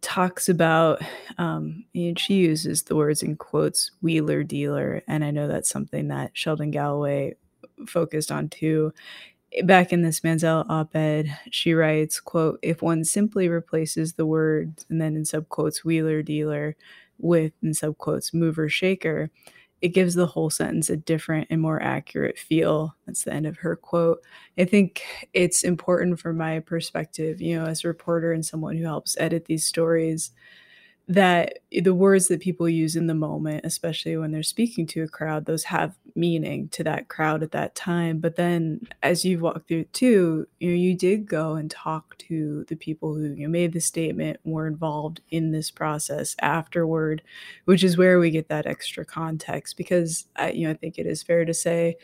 talks 0.00 0.48
about, 0.48 1.00
um, 1.38 1.84
and 1.94 2.18
she 2.18 2.34
uses 2.34 2.82
the 2.82 2.96
words 2.96 3.22
in 3.22 3.36
quotes, 3.36 3.92
wheeler 4.02 4.42
dealer, 4.42 5.02
and 5.06 5.24
I 5.24 5.30
know 5.30 5.46
that's 5.46 5.70
something 5.70 6.08
that 6.08 6.32
Sheldon 6.34 6.72
Galloway 6.72 7.36
focused 7.86 8.32
on 8.32 8.48
too. 8.48 8.92
Back 9.64 9.92
in 9.92 10.02
this 10.02 10.20
Manzella 10.20 10.66
op-ed, 10.68 11.36
she 11.50 11.74
writes, 11.74 12.18
quote, 12.18 12.58
if 12.62 12.82
one 12.82 13.04
simply 13.04 13.48
replaces 13.48 14.14
the 14.14 14.26
words 14.26 14.86
and 14.88 15.00
then 15.00 15.14
in 15.14 15.22
subquotes 15.22 15.84
wheeler 15.84 16.22
dealer 16.22 16.74
with 17.18 17.52
in 17.62 17.70
subquotes 17.70 18.34
mover 18.34 18.68
shaker, 18.68 19.30
it 19.82 19.88
gives 19.88 20.14
the 20.14 20.26
whole 20.26 20.48
sentence 20.48 20.88
a 20.90 20.96
different 20.96 21.48
and 21.50 21.60
more 21.60 21.82
accurate 21.82 22.38
feel. 22.38 22.94
That's 23.06 23.24
the 23.24 23.34
end 23.34 23.46
of 23.46 23.58
her 23.58 23.76
quote. 23.76 24.22
I 24.56 24.64
think 24.64 25.02
it's 25.34 25.64
important 25.64 26.20
from 26.20 26.36
my 26.38 26.60
perspective, 26.60 27.40
you 27.42 27.58
know, 27.58 27.66
as 27.66 27.84
a 27.84 27.88
reporter 27.88 28.32
and 28.32 28.46
someone 28.46 28.76
who 28.76 28.84
helps 28.84 29.16
edit 29.18 29.46
these 29.46 29.66
stories, 29.66 30.30
that 31.08 31.58
the 31.72 31.94
words 31.94 32.28
that 32.28 32.40
people 32.40 32.68
use 32.68 32.94
in 32.94 33.08
the 33.08 33.14
moment, 33.14 33.64
especially 33.64 34.16
when 34.16 34.30
they're 34.30 34.42
speaking 34.42 34.86
to 34.86 35.02
a 35.02 35.08
crowd, 35.08 35.46
those 35.46 35.64
have 35.64 35.96
meaning 36.14 36.68
to 36.68 36.84
that 36.84 37.08
crowd 37.08 37.42
at 37.42 37.50
that 37.52 37.74
time. 37.74 38.18
But 38.18 38.36
then 38.36 38.86
as 39.02 39.24
you've 39.24 39.40
walked 39.40 39.68
through 39.68 39.84
too, 39.84 40.46
you 40.60 40.70
know, 40.70 40.76
you 40.76 40.96
did 40.96 41.26
go 41.26 41.54
and 41.54 41.70
talk 41.70 42.16
to 42.18 42.64
the 42.68 42.76
people 42.76 43.14
who 43.14 43.34
you 43.34 43.46
know, 43.46 43.50
made 43.50 43.72
the 43.72 43.80
statement, 43.80 44.38
were 44.44 44.66
involved 44.66 45.20
in 45.30 45.50
this 45.50 45.70
process 45.70 46.36
afterward, 46.40 47.22
which 47.64 47.82
is 47.82 47.98
where 47.98 48.18
we 48.20 48.30
get 48.30 48.48
that 48.48 48.66
extra 48.66 49.04
context 49.04 49.76
because 49.76 50.26
I, 50.36 50.52
you 50.52 50.66
know, 50.66 50.72
I 50.72 50.74
think 50.74 50.98
it 50.98 51.06
is 51.06 51.22
fair 51.22 51.44
to 51.44 51.54
say 51.54 51.96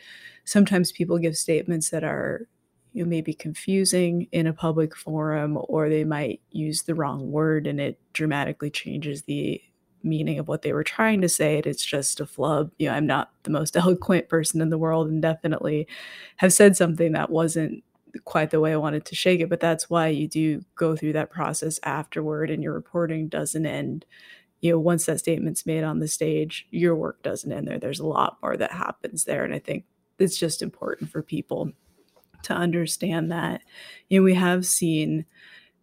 sometimes 0.43 0.91
people 0.91 1.19
give 1.19 1.37
statements 1.37 1.89
that 1.91 2.03
are 2.03 2.47
you 2.93 3.05
may 3.05 3.21
be 3.21 3.33
confusing 3.33 4.27
in 4.31 4.47
a 4.47 4.53
public 4.53 4.95
forum, 4.95 5.57
or 5.67 5.89
they 5.89 6.03
might 6.03 6.41
use 6.51 6.83
the 6.83 6.95
wrong 6.95 7.31
word 7.31 7.67
and 7.67 7.79
it 7.79 7.99
dramatically 8.13 8.69
changes 8.69 9.23
the 9.23 9.61
meaning 10.01 10.39
of 10.39 10.47
what 10.47 10.61
they 10.61 10.73
were 10.73 10.83
trying 10.83 11.21
to 11.21 11.29
say. 11.29 11.61
It's 11.63 11.85
just 11.85 12.19
a 12.19 12.25
flub. 12.25 12.71
You 12.79 12.87
know, 12.87 12.95
I'm 12.95 13.05
not 13.05 13.31
the 13.43 13.51
most 13.51 13.75
eloquent 13.75 14.29
person 14.29 14.61
in 14.61 14.69
the 14.69 14.77
world 14.77 15.09
and 15.09 15.21
definitely 15.21 15.87
have 16.37 16.53
said 16.53 16.75
something 16.75 17.11
that 17.11 17.29
wasn't 17.29 17.83
quite 18.25 18.49
the 18.49 18.59
way 18.59 18.73
I 18.73 18.77
wanted 18.77 19.05
to 19.05 19.15
shake 19.15 19.39
it. 19.39 19.49
But 19.49 19.59
that's 19.59 19.89
why 19.89 20.07
you 20.07 20.27
do 20.27 20.63
go 20.75 20.95
through 20.95 21.13
that 21.13 21.29
process 21.29 21.79
afterward 21.83 22.49
and 22.49 22.63
your 22.63 22.73
reporting 22.73 23.27
doesn't 23.27 23.65
end. 23.65 24.05
You 24.61 24.71
know, 24.71 24.79
once 24.79 25.05
that 25.05 25.19
statement's 25.19 25.65
made 25.65 25.83
on 25.83 25.99
the 25.99 26.07
stage, 26.07 26.67
your 26.71 26.95
work 26.95 27.21
doesn't 27.23 27.51
end 27.51 27.67
there. 27.67 27.79
There's 27.79 27.99
a 27.99 28.07
lot 28.07 28.37
more 28.41 28.57
that 28.57 28.71
happens 28.71 29.25
there. 29.25 29.45
And 29.45 29.53
I 29.53 29.59
think 29.59 29.85
it's 30.17 30.37
just 30.37 30.61
important 30.61 31.11
for 31.11 31.21
people 31.21 31.71
to 32.43 32.53
understand 32.53 33.31
that. 33.31 33.61
You 34.09 34.19
know, 34.19 34.23
we 34.23 34.33
have 34.35 34.65
seen, 34.65 35.25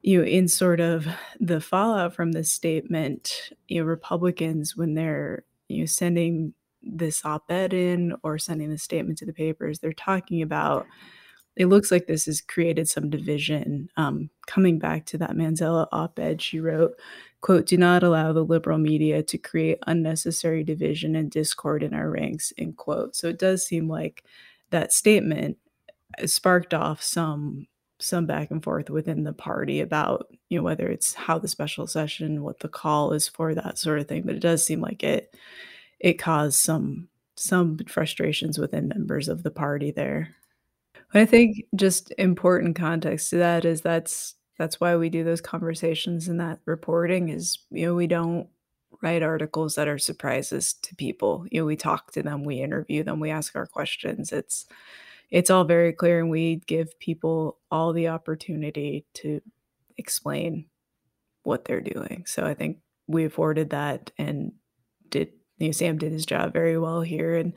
you 0.02 0.18
know, 0.18 0.24
in 0.24 0.48
sort 0.48 0.80
of 0.80 1.06
the 1.40 1.60
fallout 1.60 2.14
from 2.14 2.32
this 2.32 2.52
statement, 2.52 3.50
you 3.68 3.80
know, 3.80 3.86
Republicans, 3.86 4.76
when 4.76 4.94
they're, 4.94 5.44
you 5.68 5.80
know, 5.80 5.86
sending 5.86 6.54
this 6.82 7.24
op 7.24 7.50
ed 7.50 7.72
in 7.72 8.14
or 8.22 8.38
sending 8.38 8.70
the 8.70 8.78
statement 8.78 9.18
to 9.18 9.26
the 9.26 9.32
papers, 9.32 9.78
they're 9.78 9.92
talking 9.92 10.42
about 10.42 10.86
it 11.56 11.66
looks 11.66 11.90
like 11.90 12.06
this 12.06 12.26
has 12.26 12.42
created 12.42 12.86
some 12.86 13.08
division. 13.08 13.88
Um, 13.96 14.28
coming 14.46 14.78
back 14.78 15.06
to 15.06 15.18
that 15.18 15.30
Manziel 15.30 15.88
op 15.90 16.18
ed, 16.18 16.42
she 16.42 16.60
wrote, 16.60 16.92
quote, 17.40 17.64
do 17.64 17.78
not 17.78 18.02
allow 18.02 18.32
the 18.32 18.44
liberal 18.44 18.78
media 18.78 19.22
to 19.22 19.38
create 19.38 19.78
unnecessary 19.86 20.62
division 20.62 21.16
and 21.16 21.30
discord 21.30 21.82
in 21.82 21.94
our 21.94 22.10
ranks, 22.10 22.52
end 22.58 22.76
quote. 22.76 23.16
So 23.16 23.28
it 23.28 23.38
does 23.38 23.66
seem 23.66 23.88
like 23.88 24.22
that 24.70 24.92
statement 24.92 25.56
sparked 26.24 26.74
off 26.74 27.02
some 27.02 27.66
some 27.98 28.26
back 28.26 28.50
and 28.50 28.62
forth 28.62 28.90
within 28.90 29.24
the 29.24 29.32
party 29.32 29.80
about 29.80 30.30
you 30.48 30.58
know 30.58 30.64
whether 30.64 30.86
it's 30.88 31.14
how 31.14 31.38
the 31.38 31.48
special 31.48 31.86
session 31.86 32.42
what 32.42 32.60
the 32.60 32.68
call 32.68 33.12
is 33.12 33.26
for 33.26 33.54
that 33.54 33.78
sort 33.78 33.98
of 33.98 34.08
thing. 34.08 34.22
But 34.22 34.36
it 34.36 34.40
does 34.40 34.64
seem 34.64 34.80
like 34.80 35.02
it 35.02 35.34
it 36.00 36.14
caused 36.14 36.58
some 36.58 37.08
some 37.36 37.78
frustrations 37.88 38.58
within 38.58 38.88
members 38.88 39.28
of 39.28 39.42
the 39.42 39.50
party 39.50 39.90
there. 39.90 40.34
But 41.12 41.22
i 41.22 41.26
think 41.26 41.64
just 41.74 42.12
important 42.18 42.76
context 42.76 43.30
to 43.30 43.36
that 43.38 43.64
is 43.64 43.80
that's 43.80 44.34
that's 44.58 44.80
why 44.80 44.96
we 44.96 45.10
do 45.10 45.22
those 45.22 45.40
conversations 45.40 46.28
and 46.28 46.40
that 46.40 46.60
reporting 46.64 47.28
is 47.28 47.58
you 47.70 47.86
know 47.86 47.94
we 47.94 48.06
don't 48.06 48.48
write 49.02 49.22
articles 49.22 49.74
that 49.74 49.88
are 49.88 49.98
surprises 49.98 50.74
to 50.74 50.94
people. 50.96 51.46
You 51.50 51.60
know 51.60 51.66
we 51.66 51.76
talk 51.76 52.12
to 52.12 52.22
them 52.22 52.44
we 52.44 52.60
interview 52.60 53.02
them 53.02 53.20
we 53.20 53.30
ask 53.30 53.56
our 53.56 53.66
questions. 53.66 54.32
It's 54.32 54.66
it's 55.30 55.50
all 55.50 55.64
very 55.64 55.92
clear 55.92 56.20
and 56.20 56.30
we 56.30 56.62
give 56.66 56.98
people 56.98 57.58
all 57.70 57.92
the 57.92 58.08
opportunity 58.08 59.06
to 59.14 59.40
explain 59.96 60.66
what 61.42 61.64
they're 61.64 61.80
doing. 61.80 62.24
So 62.26 62.44
I 62.44 62.54
think 62.54 62.78
we 63.06 63.24
afforded 63.24 63.70
that 63.70 64.10
and 64.18 64.52
did 65.10 65.30
you 65.58 65.68
know, 65.68 65.72
Sam 65.72 65.98
did 65.98 66.12
his 66.12 66.26
job 66.26 66.52
very 66.52 66.78
well 66.78 67.00
here 67.00 67.34
and 67.34 67.54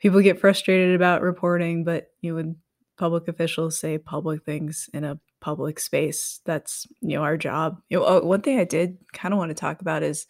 people 0.00 0.20
get 0.20 0.40
frustrated 0.40 0.94
about 0.94 1.22
reporting, 1.22 1.84
but 1.84 2.08
you 2.20 2.30
know, 2.30 2.36
when 2.36 2.56
public 2.98 3.28
officials 3.28 3.78
say 3.78 3.96
public 3.98 4.44
things 4.44 4.88
in 4.92 5.04
a 5.04 5.18
public 5.40 5.78
space, 5.78 6.40
that's 6.44 6.86
you 7.00 7.16
know 7.16 7.22
our 7.22 7.36
job. 7.36 7.80
You 7.88 7.98
know, 7.98 8.04
oh, 8.04 8.24
one 8.24 8.42
thing 8.42 8.58
I 8.58 8.64
did 8.64 8.98
kind 9.12 9.32
of 9.32 9.38
want 9.38 9.50
to 9.50 9.54
talk 9.54 9.80
about 9.80 10.02
is 10.02 10.26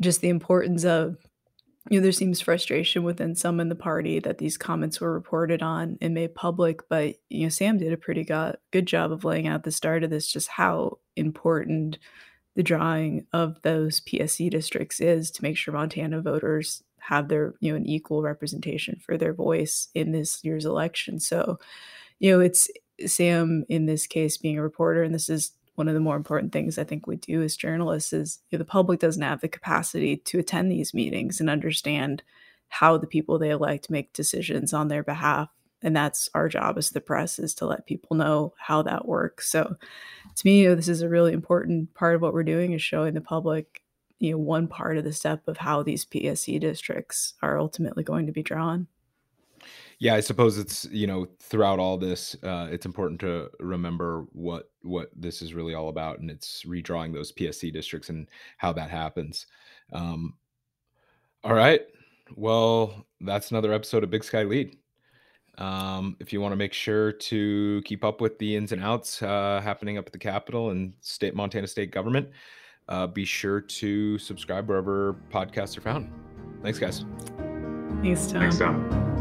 just 0.00 0.20
the 0.20 0.28
importance 0.28 0.84
of 0.84 1.16
you 1.88 1.98
know, 1.98 2.02
there 2.02 2.12
seems 2.12 2.40
frustration 2.40 3.04
within 3.04 3.34
some 3.34 3.58
in 3.58 3.70
the 3.70 3.74
party 3.74 4.18
that 4.20 4.38
these 4.38 4.58
comments 4.58 5.00
were 5.00 5.12
reported 5.12 5.62
on 5.62 5.96
and 6.00 6.12
made 6.12 6.34
public. 6.34 6.86
But 6.88 7.16
you 7.30 7.44
know, 7.44 7.48
Sam 7.48 7.78
did 7.78 7.92
a 7.92 7.96
pretty 7.96 8.22
go- 8.24 8.56
good 8.70 8.86
job 8.86 9.12
of 9.12 9.24
laying 9.24 9.48
out 9.48 9.62
the 9.62 9.72
start 9.72 10.04
of 10.04 10.10
this, 10.10 10.30
just 10.30 10.48
how 10.48 10.98
important 11.16 11.98
the 12.54 12.62
drawing 12.62 13.26
of 13.32 13.62
those 13.62 14.00
PSC 14.00 14.50
districts 14.50 15.00
is 15.00 15.30
to 15.30 15.42
make 15.42 15.56
sure 15.56 15.72
Montana 15.72 16.20
voters 16.20 16.82
have 16.98 17.28
their 17.28 17.54
you 17.60 17.72
know 17.72 17.76
an 17.76 17.86
equal 17.86 18.22
representation 18.22 19.00
for 19.04 19.16
their 19.16 19.32
voice 19.32 19.88
in 19.94 20.12
this 20.12 20.44
year's 20.44 20.66
election. 20.66 21.18
So, 21.18 21.58
you 22.18 22.30
know, 22.30 22.40
it's 22.40 22.68
Sam 23.06 23.64
in 23.70 23.86
this 23.86 24.06
case 24.06 24.36
being 24.36 24.58
a 24.58 24.62
reporter, 24.62 25.02
and 25.02 25.14
this 25.14 25.30
is 25.30 25.52
one 25.80 25.88
of 25.88 25.94
the 25.94 26.00
more 26.00 26.16
important 26.16 26.52
things 26.52 26.76
I 26.76 26.84
think 26.84 27.06
we 27.06 27.16
do 27.16 27.40
as 27.42 27.56
journalists 27.56 28.12
is 28.12 28.40
you 28.50 28.58
know, 28.58 28.60
the 28.60 28.66
public 28.66 29.00
doesn't 29.00 29.22
have 29.22 29.40
the 29.40 29.48
capacity 29.48 30.18
to 30.18 30.38
attend 30.38 30.70
these 30.70 30.92
meetings 30.92 31.40
and 31.40 31.48
understand 31.48 32.22
how 32.68 32.98
the 32.98 33.06
people 33.06 33.38
they 33.38 33.48
elect 33.48 33.88
make 33.88 34.12
decisions 34.12 34.74
on 34.74 34.88
their 34.88 35.02
behalf. 35.02 35.48
And 35.82 35.96
that's 35.96 36.28
our 36.34 36.50
job 36.50 36.76
as 36.76 36.90
the 36.90 37.00
press 37.00 37.38
is 37.38 37.54
to 37.54 37.66
let 37.66 37.86
people 37.86 38.14
know 38.14 38.52
how 38.58 38.82
that 38.82 39.08
works. 39.08 39.48
So 39.48 39.74
to 40.34 40.46
me, 40.46 40.60
you 40.60 40.68
know, 40.68 40.74
this 40.74 40.86
is 40.86 41.00
a 41.00 41.08
really 41.08 41.32
important 41.32 41.94
part 41.94 42.14
of 42.14 42.20
what 42.20 42.34
we're 42.34 42.42
doing 42.42 42.74
is 42.74 42.82
showing 42.82 43.14
the 43.14 43.22
public, 43.22 43.80
you 44.18 44.32
know, 44.32 44.38
one 44.38 44.68
part 44.68 44.98
of 44.98 45.04
the 45.04 45.14
step 45.14 45.48
of 45.48 45.56
how 45.56 45.82
these 45.82 46.04
PSC 46.04 46.60
districts 46.60 47.32
are 47.40 47.58
ultimately 47.58 48.04
going 48.04 48.26
to 48.26 48.32
be 48.32 48.42
drawn. 48.42 48.86
Yeah, 50.00 50.14
I 50.14 50.20
suppose 50.20 50.58
it's 50.58 50.86
you 50.86 51.06
know 51.06 51.28
throughout 51.40 51.78
all 51.78 51.98
this, 51.98 52.34
uh, 52.42 52.68
it's 52.70 52.86
important 52.86 53.20
to 53.20 53.50
remember 53.60 54.24
what 54.32 54.70
what 54.82 55.10
this 55.14 55.42
is 55.42 55.52
really 55.52 55.74
all 55.74 55.90
about, 55.90 56.20
and 56.20 56.30
it's 56.30 56.64
redrawing 56.64 57.12
those 57.12 57.32
PSC 57.32 57.70
districts 57.70 58.08
and 58.08 58.26
how 58.56 58.72
that 58.72 58.90
happens. 58.90 59.46
Um, 59.92 60.34
all 61.44 61.52
right, 61.52 61.82
well, 62.34 63.06
that's 63.20 63.50
another 63.50 63.74
episode 63.74 64.02
of 64.02 64.10
Big 64.10 64.24
Sky 64.24 64.42
Lede. 64.42 64.76
Um, 65.58 66.16
if 66.18 66.32
you 66.32 66.40
want 66.40 66.52
to 66.52 66.56
make 66.56 66.72
sure 66.72 67.12
to 67.12 67.82
keep 67.84 68.02
up 68.02 68.22
with 68.22 68.38
the 68.38 68.56
ins 68.56 68.72
and 68.72 68.82
outs 68.82 69.22
uh, 69.22 69.60
happening 69.62 69.98
up 69.98 70.06
at 70.06 70.12
the 70.12 70.18
Capitol 70.18 70.70
and 70.70 70.94
state 71.02 71.34
Montana 71.34 71.66
state 71.66 71.90
government, 71.90 72.30
uh, 72.88 73.06
be 73.06 73.26
sure 73.26 73.60
to 73.60 74.16
subscribe 74.18 74.66
wherever 74.66 75.16
podcasts 75.30 75.76
are 75.76 75.82
found. 75.82 76.10
Thanks, 76.62 76.78
guys. 76.78 77.04
Thanks, 78.02 78.26
Tom. 78.28 78.40
Thanks, 78.40 78.58
Tom. 78.58 79.19